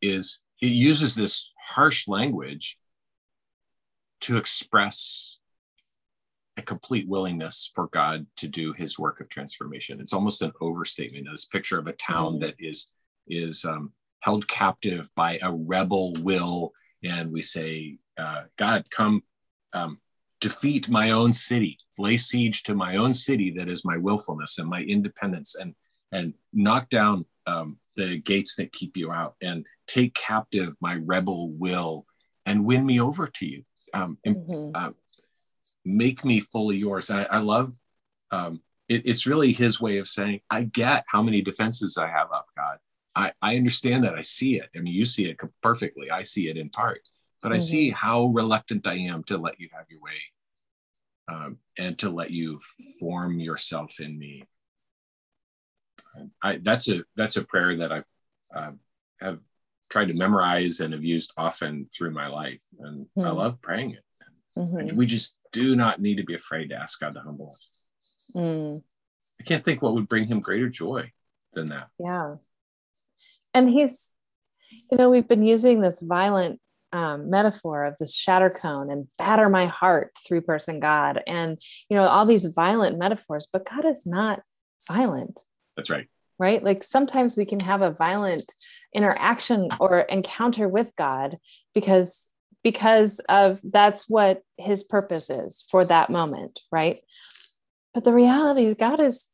is 0.00 0.40
it 0.60 0.68
uses 0.72 1.14
this 1.14 1.52
harsh 1.60 2.08
language 2.08 2.78
to 4.22 4.36
express 4.36 5.38
a 6.56 6.62
complete 6.62 7.08
willingness 7.08 7.70
for 7.74 7.86
God 7.88 8.26
to 8.36 8.48
do 8.48 8.72
his 8.74 8.98
work 8.98 9.20
of 9.20 9.28
transformation. 9.28 10.00
It's 10.00 10.12
almost 10.12 10.42
an 10.42 10.52
overstatement. 10.60 11.26
This 11.30 11.46
picture 11.46 11.78
of 11.78 11.86
a 11.86 11.94
town 11.94 12.32
mm-hmm. 12.32 12.44
that 12.44 12.54
is 12.58 12.90
is 13.28 13.64
um, 13.64 13.92
held 14.20 14.46
captive 14.48 15.08
by 15.14 15.38
a 15.42 15.52
rebel 15.52 16.12
will, 16.20 16.72
and 17.04 17.32
we 17.32 17.40
say, 17.40 17.98
uh, 18.18 18.42
God, 18.58 18.84
come 18.90 19.22
um, 19.72 19.98
defeat 20.40 20.88
my 20.88 21.12
own 21.12 21.32
city, 21.32 21.78
lay 21.98 22.16
siege 22.16 22.64
to 22.64 22.74
my 22.74 22.96
own 22.96 23.14
city 23.14 23.52
that 23.52 23.68
is 23.68 23.84
my 23.84 23.96
willfulness 23.96 24.58
and 24.58 24.68
my 24.68 24.82
independence, 24.82 25.54
and 25.54 25.74
and 26.12 26.34
knock 26.52 26.90
down 26.90 27.24
um, 27.46 27.78
the 27.96 28.18
gates 28.18 28.56
that 28.56 28.72
keep 28.72 28.96
you 28.96 29.10
out, 29.10 29.36
and 29.40 29.64
take 29.86 30.12
captive 30.14 30.76
my 30.82 30.96
rebel 30.96 31.50
will, 31.52 32.04
and 32.44 32.66
win 32.66 32.84
me 32.84 33.00
over 33.00 33.26
to 33.26 33.46
you. 33.46 33.64
Um, 33.94 34.18
mm-hmm. 34.26 34.70
uh, 34.74 34.90
make 35.84 36.24
me 36.24 36.40
fully 36.40 36.76
yours. 36.76 37.10
I, 37.10 37.24
I 37.24 37.38
love 37.38 37.72
um, 38.30 38.60
it, 38.88 39.06
it's 39.06 39.26
really 39.26 39.52
his 39.52 39.80
way 39.80 39.98
of 39.98 40.08
saying, 40.08 40.40
I 40.50 40.64
get 40.64 41.04
how 41.06 41.22
many 41.22 41.42
defenses 41.42 41.96
I 41.96 42.08
have 42.08 42.32
up, 42.32 42.46
God. 42.56 42.78
I, 43.14 43.32
I 43.42 43.56
understand 43.56 44.04
that. 44.04 44.14
I 44.14 44.22
see 44.22 44.56
it. 44.56 44.70
I 44.74 44.78
mean, 44.78 44.94
you 44.94 45.04
see 45.04 45.26
it 45.26 45.38
perfectly. 45.62 46.10
I 46.10 46.22
see 46.22 46.48
it 46.48 46.56
in 46.56 46.70
part, 46.70 47.00
but 47.42 47.48
mm-hmm. 47.48 47.56
I 47.56 47.58
see 47.58 47.90
how 47.90 48.26
reluctant 48.26 48.86
I 48.86 48.94
am 48.94 49.22
to 49.24 49.36
let 49.38 49.60
you 49.60 49.68
have 49.72 49.86
your 49.90 50.00
way 50.00 50.20
um, 51.28 51.58
and 51.78 51.98
to 51.98 52.10
let 52.10 52.30
you 52.30 52.60
form 52.98 53.38
yourself 53.38 54.00
in 54.00 54.18
me. 54.18 54.44
I, 56.42 56.58
that's 56.62 56.88
a 56.88 57.04
that's 57.16 57.36
a 57.36 57.44
prayer 57.44 57.76
that 57.78 57.92
I've 57.92 58.08
uh, 58.54 58.72
have 59.20 59.38
tried 59.88 60.08
to 60.08 60.14
memorize 60.14 60.80
and 60.80 60.92
have 60.92 61.04
used 61.04 61.32
often 61.36 61.88
through 61.94 62.10
my 62.10 62.28
life, 62.28 62.60
and 62.80 63.06
mm-hmm. 63.06 63.26
I 63.26 63.30
love 63.30 63.62
praying 63.62 63.92
it. 63.92 64.04
Mm-hmm. 64.56 64.96
We 64.96 65.06
just 65.06 65.36
do 65.52 65.76
not 65.76 66.00
need 66.00 66.16
to 66.16 66.24
be 66.24 66.34
afraid 66.34 66.68
to 66.68 66.76
ask 66.76 67.00
God 67.00 67.14
to 67.14 67.20
humble 67.20 67.52
us. 67.52 67.68
Mm. 68.34 68.82
I 69.40 69.44
can't 69.44 69.64
think 69.64 69.82
what 69.82 69.94
would 69.94 70.08
bring 70.08 70.26
him 70.26 70.40
greater 70.40 70.68
joy 70.68 71.10
than 71.52 71.66
that. 71.66 71.88
Yeah. 71.98 72.36
And 73.54 73.68
he's, 73.68 74.14
you 74.90 74.98
know, 74.98 75.10
we've 75.10 75.28
been 75.28 75.44
using 75.44 75.80
this 75.80 76.00
violent 76.00 76.60
um, 76.92 77.30
metaphor 77.30 77.84
of 77.84 77.96
this 77.98 78.14
shatter 78.14 78.50
cone 78.50 78.90
and 78.90 79.08
batter 79.18 79.48
my 79.48 79.66
heart 79.66 80.12
three 80.26 80.40
person 80.40 80.80
God 80.80 81.22
and, 81.26 81.58
you 81.88 81.96
know, 81.96 82.06
all 82.06 82.26
these 82.26 82.44
violent 82.44 82.98
metaphors, 82.98 83.48
but 83.52 83.68
God 83.68 83.84
is 83.84 84.06
not 84.06 84.42
violent. 84.88 85.40
That's 85.76 85.90
right. 85.90 86.06
Right. 86.38 86.62
Like 86.62 86.82
sometimes 86.82 87.36
we 87.36 87.46
can 87.46 87.60
have 87.60 87.82
a 87.82 87.92
violent 87.92 88.54
interaction 88.94 89.68
or 89.78 90.00
encounter 90.00 90.68
with 90.68 90.90
God 90.96 91.38
because 91.74 92.30
because 92.62 93.20
of 93.28 93.58
that's 93.62 94.08
what 94.08 94.42
his 94.56 94.84
purpose 94.84 95.30
is 95.30 95.64
for 95.70 95.84
that 95.84 96.10
moment 96.10 96.60
right? 96.70 97.00
But 97.94 98.04
the 98.04 98.12
reality 98.12 98.66
is 98.66 98.76
god 98.76 99.00
is 99.00 99.28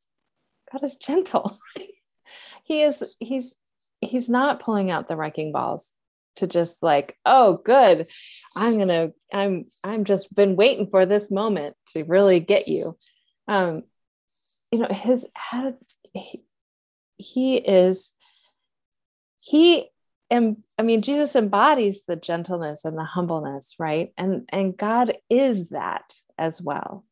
god 0.72 0.84
is 0.84 0.96
gentle. 0.96 1.58
He 2.68 2.82
is 2.82 3.16
he's 3.18 3.56
he's 4.02 4.28
not 4.28 4.60
pulling 4.60 4.90
out 4.90 5.08
the 5.08 5.16
wrecking 5.16 5.52
balls 5.52 5.92
to 6.36 6.46
just 6.46 6.82
like 6.82 7.16
oh 7.24 7.60
good. 7.64 8.06
I'm 8.54 8.78
gonna 8.78 9.12
i'm 9.32 9.64
i'm 9.82 10.04
just 10.04 10.32
been 10.34 10.54
waiting 10.54 10.88
for 10.90 11.06
this 11.06 11.30
moment 11.30 11.76
to 11.94 12.04
really 12.04 12.40
get 12.40 12.68
you. 12.68 12.96
Um 13.48 13.84
you 14.70 14.80
know 14.80 14.88
his 14.90 15.26
he, 16.12 16.42
he 17.16 17.56
is 17.56 18.12
he 19.40 19.88
and 20.30 20.58
I 20.78 20.82
mean, 20.82 21.02
Jesus 21.02 21.34
embodies 21.36 22.04
the 22.04 22.16
gentleness 22.16 22.84
and 22.84 22.96
the 22.96 23.04
humbleness, 23.04 23.74
right? 23.78 24.12
And 24.16 24.48
and 24.50 24.76
God 24.76 25.14
is 25.30 25.70
that 25.70 26.14
as 26.36 26.60
well. 26.60 27.04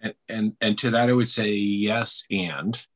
And 0.00 0.14
and, 0.28 0.52
and 0.60 0.78
to 0.78 0.90
that, 0.90 1.08
I 1.08 1.12
would 1.12 1.28
say 1.28 1.50
yes, 1.50 2.24
and 2.30 2.86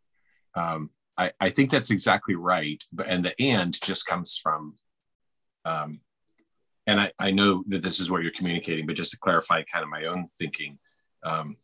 um, 0.54 0.90
I, 1.16 1.32
I 1.40 1.50
think 1.50 1.70
that's 1.70 1.90
exactly 1.90 2.34
right. 2.34 2.82
But 2.92 3.06
and 3.06 3.24
the 3.24 3.40
and 3.40 3.78
just 3.80 4.06
comes 4.06 4.38
from, 4.42 4.74
um, 5.64 6.00
and 6.86 7.00
I, 7.00 7.12
I 7.18 7.30
know 7.30 7.64
that 7.68 7.82
this 7.82 7.98
is 7.98 8.10
what 8.10 8.22
you're 8.22 8.32
communicating, 8.32 8.86
but 8.86 8.96
just 8.96 9.12
to 9.12 9.18
clarify, 9.18 9.62
kind 9.62 9.82
of 9.82 9.88
my 9.88 10.06
own 10.06 10.28
thinking. 10.38 10.78
Um, 11.24 11.56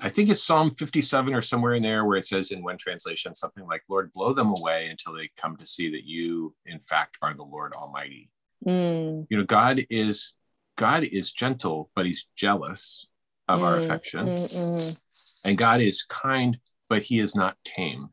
I 0.00 0.08
think 0.08 0.30
it's 0.30 0.42
Psalm 0.42 0.70
57 0.70 1.34
or 1.34 1.42
somewhere 1.42 1.74
in 1.74 1.82
there 1.82 2.04
where 2.04 2.16
it 2.16 2.26
says 2.26 2.50
in 2.50 2.62
one 2.62 2.76
translation 2.78 3.34
something 3.34 3.64
like, 3.64 3.82
Lord, 3.88 4.12
blow 4.12 4.32
them 4.32 4.54
away 4.56 4.88
until 4.88 5.14
they 5.14 5.30
come 5.36 5.56
to 5.56 5.66
see 5.66 5.90
that 5.90 6.04
you, 6.04 6.54
in 6.66 6.78
fact, 6.78 7.18
are 7.20 7.34
the 7.34 7.42
Lord 7.42 7.72
Almighty. 7.74 8.30
Mm. 8.64 9.26
You 9.28 9.38
know, 9.38 9.44
God 9.44 9.84
is 9.90 10.34
God 10.76 11.04
is 11.04 11.32
gentle, 11.32 11.90
but 11.94 12.06
he's 12.06 12.28
jealous 12.36 13.08
of 13.48 13.60
mm. 13.60 13.64
our 13.64 13.76
affection. 13.76 14.26
Mm-mm. 14.28 14.98
And 15.44 15.58
God 15.58 15.80
is 15.80 16.04
kind, 16.04 16.58
but 16.88 17.02
he 17.02 17.18
is 17.18 17.34
not 17.34 17.56
tame. 17.64 18.08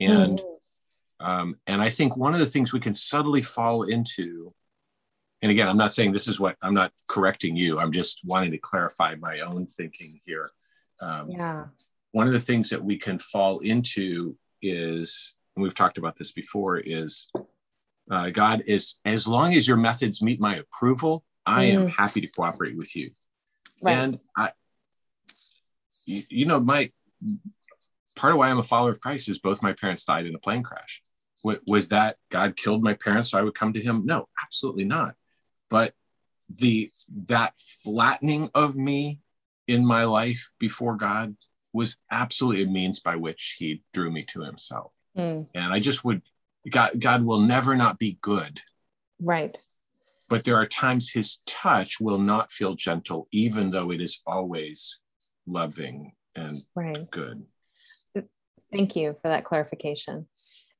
And 0.00 0.38
mm. 0.40 1.26
um, 1.26 1.56
and 1.66 1.80
I 1.80 1.90
think 1.90 2.16
one 2.16 2.34
of 2.34 2.40
the 2.40 2.46
things 2.46 2.72
we 2.72 2.80
can 2.80 2.94
subtly 2.94 3.42
fall 3.42 3.84
into, 3.84 4.52
and 5.42 5.52
again, 5.52 5.68
I'm 5.68 5.76
not 5.76 5.92
saying 5.92 6.12
this 6.12 6.28
is 6.28 6.40
what 6.40 6.56
I'm 6.60 6.74
not 6.74 6.92
correcting 7.06 7.56
you. 7.56 7.78
I'm 7.78 7.92
just 7.92 8.20
wanting 8.24 8.50
to 8.50 8.58
clarify 8.58 9.14
my 9.14 9.40
own 9.40 9.66
thinking 9.66 10.20
here 10.24 10.50
um, 11.00 11.30
yeah. 11.30 11.64
One 12.12 12.26
of 12.26 12.32
the 12.32 12.40
things 12.40 12.70
that 12.70 12.82
we 12.82 12.98
can 12.98 13.18
fall 13.18 13.58
into 13.60 14.36
is, 14.62 15.34
and 15.54 15.62
we've 15.62 15.74
talked 15.74 15.98
about 15.98 16.16
this 16.16 16.32
before, 16.32 16.78
is 16.78 17.28
uh, 18.10 18.30
God 18.30 18.62
is, 18.66 18.96
as 19.04 19.28
long 19.28 19.54
as 19.54 19.68
your 19.68 19.76
methods 19.76 20.22
meet 20.22 20.40
my 20.40 20.56
approval, 20.56 21.24
I 21.44 21.66
mm. 21.66 21.74
am 21.74 21.88
happy 21.88 22.20
to 22.22 22.26
cooperate 22.26 22.76
with 22.76 22.96
you. 22.96 23.10
Right. 23.82 23.92
And 23.92 24.20
I, 24.36 24.50
you, 26.06 26.22
you 26.28 26.46
know, 26.46 26.60
my 26.60 26.90
part 28.16 28.32
of 28.32 28.38
why 28.38 28.48
I'm 28.48 28.58
a 28.58 28.62
follower 28.62 28.90
of 28.90 29.00
Christ 29.00 29.28
is 29.28 29.38
both 29.38 29.62
my 29.62 29.72
parents 29.72 30.04
died 30.04 30.26
in 30.26 30.34
a 30.34 30.38
plane 30.38 30.62
crash. 30.62 31.02
was 31.44 31.88
that 31.88 32.16
God 32.30 32.56
killed 32.56 32.82
my 32.82 32.94
parents 32.94 33.30
so 33.30 33.38
I 33.38 33.42
would 33.42 33.54
come 33.54 33.72
to 33.74 33.80
Him? 33.80 34.04
No, 34.04 34.28
absolutely 34.42 34.84
not. 34.84 35.14
But 35.70 35.94
the 36.48 36.90
that 37.26 37.52
flattening 37.84 38.50
of 38.54 38.74
me 38.74 39.20
in 39.68 39.86
my 39.86 40.04
life 40.04 40.50
before 40.58 40.96
God 40.96 41.36
was 41.72 41.98
absolutely 42.10 42.64
a 42.64 42.66
means 42.66 43.00
by 43.00 43.14
which 43.14 43.56
he 43.58 43.82
drew 43.92 44.10
me 44.10 44.24
to 44.24 44.40
himself. 44.40 44.92
Mm. 45.16 45.46
And 45.54 45.72
I 45.72 45.78
just 45.78 46.04
would 46.04 46.22
God 46.68 46.98
God 46.98 47.22
will 47.22 47.40
never 47.40 47.76
not 47.76 47.98
be 47.98 48.18
good. 48.20 48.60
Right. 49.20 49.56
But 50.28 50.44
there 50.44 50.56
are 50.56 50.66
times 50.66 51.10
his 51.10 51.38
touch 51.46 52.00
will 52.00 52.18
not 52.18 52.50
feel 52.50 52.74
gentle 52.74 53.28
even 53.32 53.70
though 53.70 53.90
it 53.90 54.00
is 54.00 54.20
always 54.26 54.98
loving 55.46 56.12
and 56.34 56.62
right. 56.74 57.10
good. 57.10 57.44
Thank 58.72 58.96
you 58.96 59.16
for 59.22 59.28
that 59.28 59.44
clarification. 59.44 60.26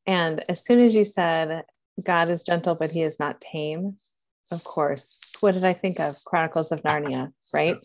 And 0.07 0.45
as 0.49 0.65
soon 0.65 0.81
as 0.81 0.95
you 0.95 1.05
said 1.05 1.65
God 2.05 2.29
is 2.29 2.43
gentle 2.43 2.75
but 2.75 2.93
he 2.93 3.03
is 3.03 3.19
not 3.19 3.41
tame, 3.41 3.97
of 4.51 4.65
course, 4.65 5.19
what 5.41 5.55
did 5.55 5.65
I 5.65 5.73
think 5.73 6.01
of? 6.01 6.17
Chronicles 6.25 6.73
of 6.73 6.83
Narnia, 6.83 7.33
right? 7.55 7.77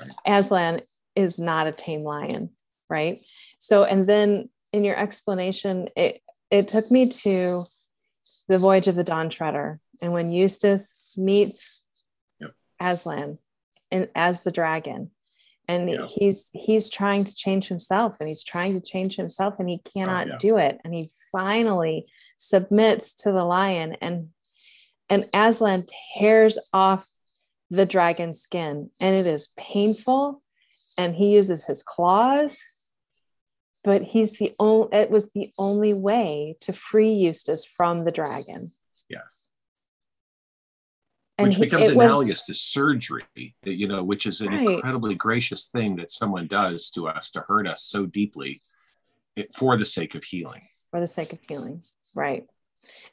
Right. 0.00 0.10
Aslan 0.26 0.82
is 1.14 1.38
not 1.38 1.66
a 1.66 1.72
tame 1.72 2.02
lion, 2.02 2.50
right? 2.88 3.24
So, 3.60 3.84
and 3.84 4.06
then 4.06 4.48
in 4.72 4.84
your 4.84 4.96
explanation, 4.96 5.88
it 5.96 6.20
it 6.50 6.68
took 6.68 6.90
me 6.90 7.08
to 7.08 7.64
the 8.48 8.58
voyage 8.58 8.88
of 8.88 8.96
the 8.96 9.04
Dawn 9.04 9.30
Treader, 9.30 9.80
and 10.00 10.12
when 10.12 10.30
Eustace 10.30 10.98
meets 11.16 11.82
yep. 12.40 12.52
Aslan 12.80 13.38
and 13.90 14.08
as 14.14 14.42
the 14.42 14.50
dragon, 14.50 15.10
and 15.68 15.90
yeah. 15.90 16.06
he's 16.06 16.50
he's 16.52 16.88
trying 16.88 17.24
to 17.24 17.34
change 17.34 17.68
himself, 17.68 18.16
and 18.20 18.28
he's 18.28 18.44
trying 18.44 18.74
to 18.74 18.80
change 18.80 19.16
himself, 19.16 19.54
and 19.58 19.68
he 19.68 19.80
oh, 19.84 19.90
cannot 19.92 20.26
oh, 20.26 20.30
yeah. 20.32 20.38
do 20.38 20.58
it, 20.58 20.78
and 20.84 20.94
he 20.94 21.10
finally 21.32 22.06
submits 22.38 23.14
to 23.14 23.32
the 23.32 23.44
lion, 23.44 23.96
and 24.00 24.28
and 25.08 25.28
Aslan 25.32 25.86
tears 26.18 26.58
off 26.72 27.06
the 27.70 27.86
dragon's 27.86 28.40
skin 28.40 28.90
and 29.00 29.14
it 29.14 29.26
is 29.26 29.52
painful 29.56 30.42
and 30.96 31.14
he 31.14 31.34
uses 31.34 31.64
his 31.64 31.82
claws 31.82 32.58
but 33.82 34.02
he's 34.02 34.38
the 34.38 34.54
only 34.58 34.88
it 34.96 35.10
was 35.10 35.32
the 35.32 35.50
only 35.58 35.92
way 35.92 36.56
to 36.60 36.72
free 36.72 37.12
eustace 37.12 37.64
from 37.64 38.04
the 38.04 38.12
dragon 38.12 38.70
yes 39.08 39.46
and 41.38 41.48
which 41.48 41.56
he, 41.56 41.62
becomes 41.62 41.88
analogous 41.88 42.28
was, 42.28 42.42
to 42.44 42.54
surgery, 42.54 43.24
you 43.62 43.88
know, 43.88 44.02
which 44.02 44.26
is 44.26 44.40
an 44.40 44.48
right. 44.48 44.68
incredibly 44.68 45.14
gracious 45.14 45.66
thing 45.66 45.96
that 45.96 46.10
someone 46.10 46.46
does 46.46 46.88
to 46.90 47.08
us 47.08 47.30
to 47.32 47.44
hurt 47.46 47.66
us 47.66 47.82
so 47.82 48.06
deeply 48.06 48.60
for 49.54 49.76
the 49.76 49.84
sake 49.84 50.14
of 50.14 50.24
healing. 50.24 50.62
For 50.90 51.00
the 51.00 51.08
sake 51.08 51.34
of 51.34 51.38
healing, 51.46 51.82
right? 52.14 52.46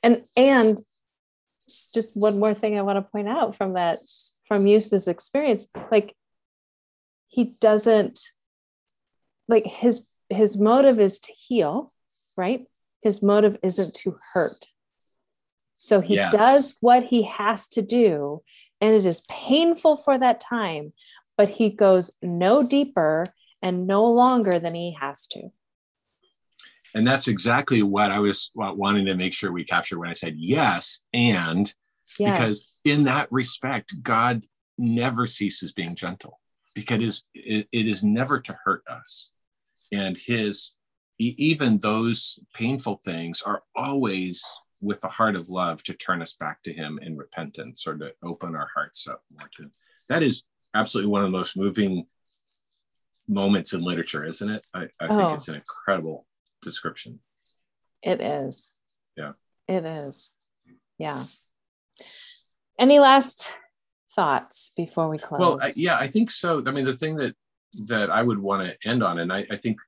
And 0.01 0.23
and 0.37 0.79
just 1.93 2.15
one 2.15 2.39
more 2.39 2.53
thing 2.53 2.77
I 2.77 2.81
want 2.81 2.97
to 2.97 3.11
point 3.11 3.27
out 3.27 3.55
from 3.55 3.73
that 3.73 3.99
from 4.47 4.67
Eustace's 4.67 5.07
experience, 5.07 5.67
like 5.91 6.15
he 7.27 7.55
doesn't 7.61 8.19
like 9.47 9.65
his 9.65 10.05
his 10.29 10.57
motive 10.57 10.99
is 10.99 11.19
to 11.19 11.31
heal, 11.31 11.91
right? 12.37 12.65
His 13.01 13.21
motive 13.21 13.57
isn't 13.63 13.95
to 13.95 14.17
hurt. 14.33 14.65
So 15.75 15.99
he 15.99 16.15
yes. 16.15 16.31
does 16.31 16.77
what 16.79 17.03
he 17.03 17.23
has 17.23 17.67
to 17.69 17.81
do, 17.81 18.41
and 18.79 18.93
it 18.93 19.05
is 19.05 19.21
painful 19.29 19.97
for 19.97 20.17
that 20.17 20.39
time, 20.39 20.93
but 21.37 21.49
he 21.49 21.69
goes 21.69 22.15
no 22.21 22.65
deeper 22.65 23.25
and 23.61 23.87
no 23.87 24.05
longer 24.05 24.59
than 24.59 24.75
he 24.75 24.95
has 24.99 25.27
to. 25.27 25.51
And 26.93 27.05
that's 27.05 27.27
exactly 27.27 27.81
what 27.81 28.11
I 28.11 28.19
was 28.19 28.51
wanting 28.55 29.05
to 29.07 29.15
make 29.15 29.33
sure 29.33 29.51
we 29.51 29.63
capture 29.63 29.99
when 29.99 30.09
I 30.09 30.13
said 30.13 30.35
yes. 30.37 31.03
And 31.13 31.73
yes. 32.19 32.37
because 32.37 32.73
in 32.85 33.05
that 33.05 33.31
respect, 33.31 34.01
God 34.03 34.45
never 34.77 35.25
ceases 35.25 35.71
being 35.71 35.95
gentle 35.95 36.39
because 36.75 37.23
it 37.33 37.67
is 37.71 38.03
never 38.03 38.39
to 38.41 38.57
hurt 38.63 38.83
us. 38.87 39.31
And 39.91 40.17
his, 40.17 40.73
even 41.19 41.77
those 41.77 42.39
painful 42.53 42.99
things 43.03 43.41
are 43.41 43.63
always 43.75 44.43
with 44.81 44.99
the 45.01 45.07
heart 45.07 45.35
of 45.35 45.49
love 45.49 45.81
to 45.83 45.93
turn 45.93 46.21
us 46.21 46.33
back 46.33 46.61
to 46.63 46.73
him 46.73 46.99
in 47.01 47.15
repentance 47.15 47.87
or 47.87 47.95
to 47.97 48.11
open 48.23 48.55
our 48.55 48.69
hearts 48.75 49.07
up 49.07 49.23
more 49.31 49.49
to 49.55 49.63
him. 49.63 49.71
That 50.09 50.23
is 50.23 50.43
absolutely 50.75 51.11
one 51.11 51.21
of 51.21 51.31
the 51.31 51.37
most 51.37 51.55
moving 51.55 52.05
moments 53.27 53.73
in 53.73 53.81
literature, 53.81 54.25
isn't 54.25 54.49
it? 54.49 54.65
I, 54.73 54.83
I 54.99 55.07
oh. 55.09 55.17
think 55.17 55.33
it's 55.33 55.47
an 55.47 55.55
incredible 55.55 56.25
description. 56.63 57.19
It 58.01 58.21
is. 58.21 58.73
Yeah. 59.15 59.33
It 59.67 59.85
is. 59.85 60.33
Yeah. 60.97 61.23
Any 62.79 62.99
last 62.99 63.49
thoughts 64.15 64.71
before 64.75 65.09
we 65.09 65.17
close? 65.17 65.39
Well, 65.39 65.59
I, 65.61 65.71
yeah, 65.75 65.97
I 65.97 66.07
think 66.07 66.31
so. 66.31 66.63
I 66.65 66.71
mean, 66.71 66.85
the 66.85 66.93
thing 66.93 67.15
that 67.17 67.35
that 67.85 68.09
I 68.09 68.21
would 68.21 68.39
want 68.39 68.67
to 68.67 68.87
end 68.87 69.03
on, 69.03 69.19
and 69.19 69.33
I, 69.33 69.45
I 69.49 69.57
think 69.57 69.79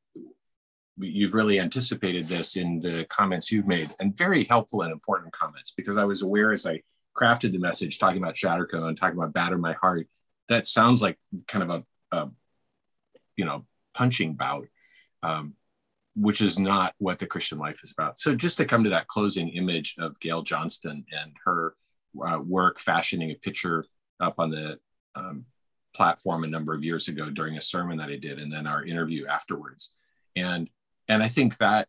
you've 0.98 1.34
really 1.34 1.60
anticipated 1.60 2.26
this 2.26 2.56
in 2.56 2.80
the 2.80 3.06
comments 3.10 3.52
you've 3.52 3.68
made 3.68 3.92
and 4.00 4.18
very 4.18 4.44
helpful 4.46 4.82
and 4.82 4.92
important 4.92 5.34
comments 5.34 5.74
because 5.76 5.98
I 5.98 6.06
was 6.06 6.22
aware 6.22 6.52
as 6.52 6.66
I 6.66 6.82
crafted 7.16 7.52
the 7.52 7.60
message 7.60 8.00
talking 8.00 8.18
about 8.18 8.38
shatter 8.38 8.66
cone 8.66 8.88
and 8.88 8.98
talking 8.98 9.18
about 9.18 9.34
batter 9.34 9.58
my 9.58 9.74
heart 9.74 10.08
that 10.48 10.66
sounds 10.66 11.02
like 11.02 11.18
kind 11.48 11.70
of 11.70 11.70
a, 12.12 12.18
a 12.18 12.30
you 13.36 13.46
know 13.46 13.66
punching 13.94 14.34
bout 14.34 14.68
um, 15.24 15.54
which 16.16 16.42
is 16.42 16.58
not 16.58 16.94
what 16.98 17.20
the 17.20 17.28
Christian 17.28 17.58
life 17.58 17.80
is 17.84 17.92
about. 17.92 18.18
So 18.18 18.36
just 18.36 18.58
to 18.58 18.66
come 18.66 18.84
to 18.84 18.90
that 18.92 19.08
closing 19.08 19.50
image 19.50 19.96
of 20.00 20.20
Gail 20.20 20.42
Johnston 20.42 21.06
and 21.12 21.36
her 21.44 21.76
uh, 22.26 22.40
work 22.40 22.80
fashioning 22.80 23.32
a 23.32 23.36
picture 23.36 23.86
up 24.20 24.36
on 24.40 24.50
the 24.50 24.80
um, 25.16 25.46
platform 25.94 26.44
a 26.44 26.48
number 26.48 26.74
of 26.74 26.84
years 26.84 27.08
ago 27.08 27.30
during 27.30 27.58
a 27.58 27.62
sermon 27.62 27.98
that 27.98 28.10
I 28.10 28.18
did 28.18 28.40
and 28.40 28.52
then 28.52 28.68
our 28.68 28.86
interview 28.86 29.28
afterwards. 29.28 29.94
And 30.36 30.70
and 31.08 31.24
i 31.24 31.28
think 31.28 31.58
that 31.58 31.88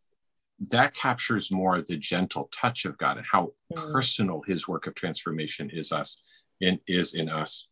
that 0.71 0.95
captures 0.95 1.51
more 1.51 1.81
the 1.81 1.97
gentle 1.97 2.49
touch 2.53 2.85
of 2.85 2.97
god 2.99 3.19
and 3.19 3.27
how 3.31 3.53
mm. 3.75 3.93
personal 3.93 4.43
his 4.47 4.67
work 4.67 4.87
of 4.87 4.95
transformation 4.95 5.71
is 5.71 5.93
us 5.93 6.23
in 6.61 6.79
is 6.87 7.15
in 7.15 7.29
us 7.29 7.69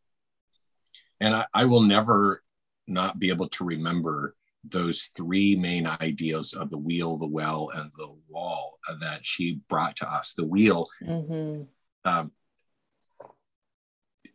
and 1.21 1.35
I, 1.35 1.47
I 1.55 1.65
will 1.65 1.81
never 1.81 2.43
not 2.87 3.19
be 3.19 3.31
able 3.31 3.49
to 3.49 3.65
remember 3.65 4.35
those 4.69 5.11
three 5.17 5.57
main 5.57 5.87
ideas 5.87 6.55
of 6.55 6.71
the 6.71 6.79
wheel, 6.79 7.19
the 7.19 7.27
well, 7.27 7.71
and 7.75 7.91
the 7.97 8.15
wall 8.29 8.79
that 9.01 9.25
she 9.25 9.61
brought 9.69 9.97
to 9.97 10.11
us. 10.11 10.35
The 10.35 10.47
wheel, 10.47 10.89
mm-hmm. 11.03 11.63
um, 12.05 12.33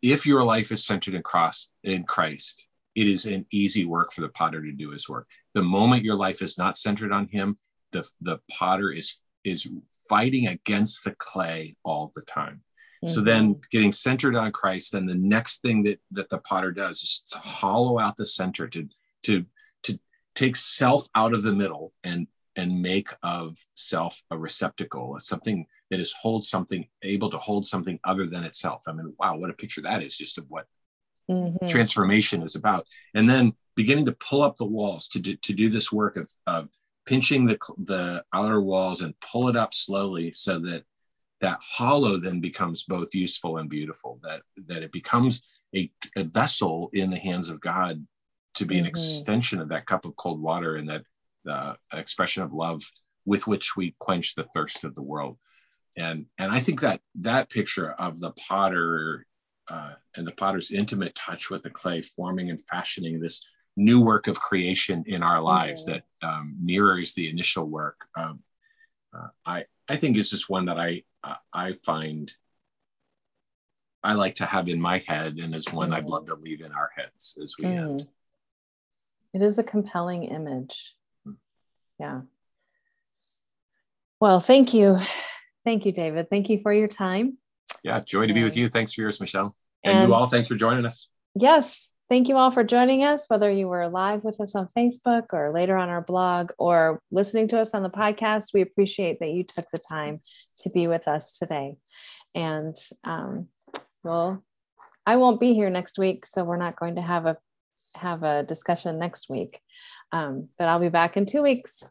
if 0.02 0.26
your 0.26 0.44
life 0.44 0.72
is 0.72 0.86
centered 0.86 1.14
in 1.16 1.24
cross 1.24 1.70
in 1.84 2.04
Christ, 2.04 2.68
it 2.96 3.08
is 3.08 3.26
an 3.26 3.46
easy 3.52 3.86
work 3.86 4.12
for 4.12 4.22
the 4.22 4.30
potter 4.30 4.62
to 4.62 4.72
do 4.72 4.92
his 4.92 5.08
work. 5.08 5.28
The 5.54 5.64
moment 5.64 6.04
your 6.04 6.16
life 6.16 6.42
is 6.42 6.58
not 6.58 6.78
centered 6.78 7.12
on 7.12 7.28
him, 7.28 7.58
the, 7.92 8.08
the 8.22 8.40
potter 8.50 8.92
is 8.92 9.20
is 9.46 9.70
fighting 10.10 10.48
against 10.48 11.04
the 11.04 11.12
clay 11.18 11.76
all 11.84 12.12
the 12.16 12.22
time. 12.22 12.62
Mm-hmm. 13.04 13.14
So 13.14 13.22
then 13.22 13.62
getting 13.72 13.92
centered 13.92 14.36
on 14.36 14.52
Christ, 14.52 14.92
then 14.92 15.06
the 15.06 15.16
next 15.16 15.62
thing 15.62 15.84
that, 15.84 16.00
that 16.12 16.30
the 16.30 16.40
potter 16.40 16.72
does 16.72 17.02
is 17.02 17.24
to 17.32 17.38
hollow 17.40 18.00
out 18.00 18.18
the 18.18 18.26
center, 18.26 18.68
to 18.68 18.88
to 19.24 19.40
to 19.40 19.46
take 20.40 20.56
self 20.56 21.08
out 21.16 21.34
of 21.34 21.44
the 21.44 21.54
middle 21.54 21.94
and 22.04 22.28
and 22.56 22.82
make 22.82 23.10
of 23.24 23.58
self 23.76 24.22
a 24.32 24.38
receptacle, 24.38 25.16
something 25.20 25.66
that 25.92 26.00
is 26.00 26.14
hold 26.14 26.44
something, 26.44 26.88
able 27.04 27.30
to 27.30 27.38
hold 27.38 27.66
something 27.66 28.00
other 28.04 28.26
than 28.26 28.44
itself. 28.44 28.82
I 28.88 28.94
mean, 28.94 29.14
wow, 29.20 29.38
what 29.38 29.50
a 29.50 29.54
picture 29.54 29.82
that 29.82 30.04
is 30.04 30.18
just 30.18 30.38
of 30.38 30.46
what 30.50 30.66
mm-hmm. 31.30 31.68
transformation 31.68 32.42
is 32.44 32.56
about. 32.56 32.86
And 33.14 33.30
then 33.30 33.54
beginning 33.76 34.06
to 34.06 34.12
pull 34.14 34.42
up 34.42 34.56
the 34.58 34.66
walls 34.66 35.08
to 35.10 35.20
do, 35.20 35.36
to 35.38 35.54
do 35.54 35.70
this 35.70 35.92
work 35.92 36.18
of, 36.18 36.30
of 36.48 36.70
pinching 37.06 37.46
the, 37.46 37.58
the 37.86 38.24
outer 38.34 38.62
walls 38.62 39.02
and 39.02 39.14
pull 39.20 39.48
it 39.48 39.56
up 39.56 39.74
slowly 39.74 40.32
so 40.32 40.60
that 40.60 40.84
that 41.42 41.60
hollow 41.62 42.18
then 42.18 42.42
becomes 42.42 42.84
both 42.84 43.16
useful 43.16 43.58
and 43.58 43.70
beautiful, 43.70 44.20
that, 44.24 44.42
that 44.68 44.84
it 44.84 44.92
becomes 44.92 45.42
a, 45.74 45.90
a 46.18 46.24
vessel 46.24 46.90
in 46.94 47.10
the 47.10 47.18
hands 47.18 47.50
of 47.50 47.62
God 47.62 48.06
to 48.60 48.66
be 48.66 48.76
mm-hmm. 48.76 48.86
an 48.86 48.90
extension 48.90 49.60
of 49.60 49.70
that 49.70 49.86
cup 49.86 50.06
of 50.06 50.16
cold 50.16 50.42
water 50.42 50.76
and 50.76 50.90
that 50.90 51.04
uh, 51.50 51.74
expression 51.94 52.44
of 52.44 52.54
love 52.54 52.82
with 53.26 53.48
which 53.48 53.76
we 53.76 53.96
quench 54.00 54.36
the 54.36 54.46
thirst 54.54 54.84
of 54.84 54.96
the 54.96 55.02
world 55.02 55.38
and 55.98 56.26
and 56.38 56.52
i 56.52 56.60
think 56.60 56.82
that 56.82 57.02
that 57.16 57.50
picture 57.50 57.92
of 57.94 58.20
the 58.20 58.32
potter 58.32 59.26
uh, 59.70 59.94
and 60.16 60.26
the 60.26 60.32
potter's 60.32 60.72
intimate 60.72 61.16
touch 61.16 61.50
with 61.50 61.64
the 61.64 61.70
clay, 61.70 62.02
forming 62.02 62.50
and 62.50 62.62
fashioning 62.62 63.20
this 63.20 63.46
new 63.78 64.04
work 64.04 64.28
of 64.28 64.40
creation 64.40 65.04
in 65.06 65.24
our 65.24 65.42
lives 65.42 65.86
mm-hmm. 65.86 66.00
that 66.22 66.28
um, 66.28 66.58
mirrors 66.62 67.14
the 67.14 67.30
initial 67.30 67.66
work. 67.66 68.06
Um, 68.16 68.40
uh, 69.16 69.28
I 69.46 69.64
I 69.88 69.96
think 69.96 70.18
is 70.18 70.30
just 70.30 70.50
one 70.50 70.66
that 70.66 70.80
I 70.80 71.04
uh, 71.24 71.36
I 71.54 71.74
find 71.74 72.32
I 74.04 74.14
like 74.14 74.36
to 74.36 74.46
have 74.46 74.70
in 74.70 74.82
my 74.82 75.00
head, 75.00 75.38
and 75.38 75.54
is 75.54 75.72
one 75.72 75.90
mm. 75.90 75.96
I'd 75.96 76.10
love 76.10 76.26
to 76.28 76.36
leave 76.36 76.62
in 76.62 76.72
our 76.72 76.90
heads 76.96 77.38
as 77.42 77.56
we 77.60 77.66
mm. 77.66 77.78
end. 77.78 78.08
It 79.34 79.42
is 79.42 79.60
a 79.60 79.64
compelling 79.64 80.24
image. 80.24 80.94
Mm. 81.28 81.36
Yeah. 82.00 82.22
Well, 84.20 84.40
thank 84.40 84.74
you. 84.74 85.00
Thank 85.64 85.86
you, 85.86 85.92
David. 85.92 86.30
Thank 86.30 86.50
you 86.50 86.60
for 86.62 86.74
your 86.74 86.88
time. 86.88 87.38
Yeah, 87.84 88.00
joy 88.00 88.28
to 88.28 88.34
be 88.34 88.44
with 88.44 88.58
you. 88.58 88.70
Thanks 88.70 88.94
for 88.94 89.02
yours, 89.02 89.20
Michelle. 89.20 89.56
And, 89.84 90.00
and 90.00 90.10
you 90.10 90.14
all, 90.14 90.28
thanks 90.28 90.48
for 90.48 90.56
joining 90.56 90.86
us. 90.86 91.08
Yes. 91.36 91.90
Thank 92.10 92.28
you 92.28 92.38
all 92.38 92.50
for 92.50 92.64
joining 92.64 93.04
us, 93.04 93.26
whether 93.28 93.52
you 93.52 93.68
were 93.68 93.88
live 93.88 94.24
with 94.24 94.42
us 94.42 94.56
on 94.56 94.68
Facebook 94.76 95.28
or 95.32 95.52
later 95.54 95.78
on 95.78 95.90
our 95.90 96.02
blog 96.02 96.52
or 96.58 97.00
listening 97.12 97.48
to 97.50 97.60
us 97.60 97.76
on 97.76 97.84
the 97.84 97.90
podcast. 97.90 98.48
We 98.52 98.62
appreciate 98.62 99.20
that 99.20 99.30
you 99.30 99.44
took 99.44 99.70
the 99.72 99.78
time 99.78 100.22
to 100.58 100.72
be 100.72 100.88
with 100.88 101.08
us 101.08 101.38
today. 101.38 101.78
And 102.34 102.76
um, 103.04 103.50
well, 104.04 104.44
I 105.06 105.18
won't 105.18 105.40
be 105.40 105.54
here 105.54 105.70
next 105.70 106.00
week, 106.00 106.26
so 106.26 106.44
we're 106.44 106.58
not 106.58 106.80
going 106.80 106.96
to 106.96 107.02
have 107.02 107.28
a 107.28 107.38
have 108.00 108.24
a 108.24 108.44
discussion 108.44 109.00
next 109.00 109.30
week. 109.30 109.62
Um, 110.12 110.50
but 110.58 110.68
I'll 110.68 110.80
be 110.80 110.90
back 110.90 111.18
in 111.18 111.26
two 111.26 111.44
weeks. 111.44 111.84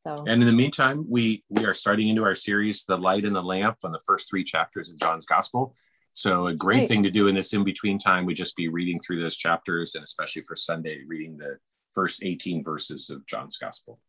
So 0.00 0.14
and 0.26 0.40
in 0.40 0.46
the 0.46 0.52
meantime, 0.52 1.04
we 1.08 1.44
we 1.50 1.66
are 1.66 1.74
starting 1.74 2.08
into 2.08 2.24
our 2.24 2.34
series, 2.34 2.84
The 2.84 2.96
Light 2.96 3.24
and 3.24 3.34
the 3.34 3.42
Lamp, 3.42 3.78
on 3.84 3.92
the 3.92 4.00
first 4.06 4.30
three 4.30 4.44
chapters 4.44 4.90
of 4.90 4.98
John's 4.98 5.26
Gospel. 5.26 5.74
So 6.12 6.46
a 6.46 6.54
great, 6.54 6.78
great. 6.78 6.88
thing 6.88 7.02
to 7.02 7.10
do 7.10 7.28
in 7.28 7.34
this 7.34 7.52
in 7.52 7.64
between 7.64 7.98
time 7.98 8.26
would 8.26 8.36
just 8.36 8.56
be 8.56 8.68
reading 8.68 8.98
through 9.00 9.20
those 9.20 9.36
chapters, 9.36 9.94
and 9.94 10.02
especially 10.02 10.42
for 10.42 10.56
Sunday, 10.56 11.02
reading 11.06 11.36
the 11.36 11.58
first 11.94 12.22
18 12.22 12.64
verses 12.64 13.10
of 13.10 13.26
John's 13.26 13.58
Gospel. 13.58 14.00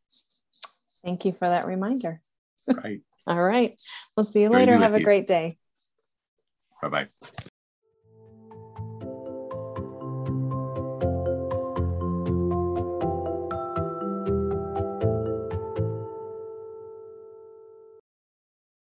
Thank 1.04 1.26
you 1.26 1.32
for 1.32 1.48
that 1.48 1.66
reminder. 1.66 2.22
Right. 2.68 3.02
All 3.28 3.42
right. 3.42 3.80
We'll 4.16 4.24
see 4.24 4.42
you 4.42 4.50
later. 4.50 4.78
Have 4.78 4.96
a 4.96 5.00
you. 5.00 5.06
great 5.06 5.28
day. 5.28 5.58
Bye 6.82 6.90
bye. 6.90 7.08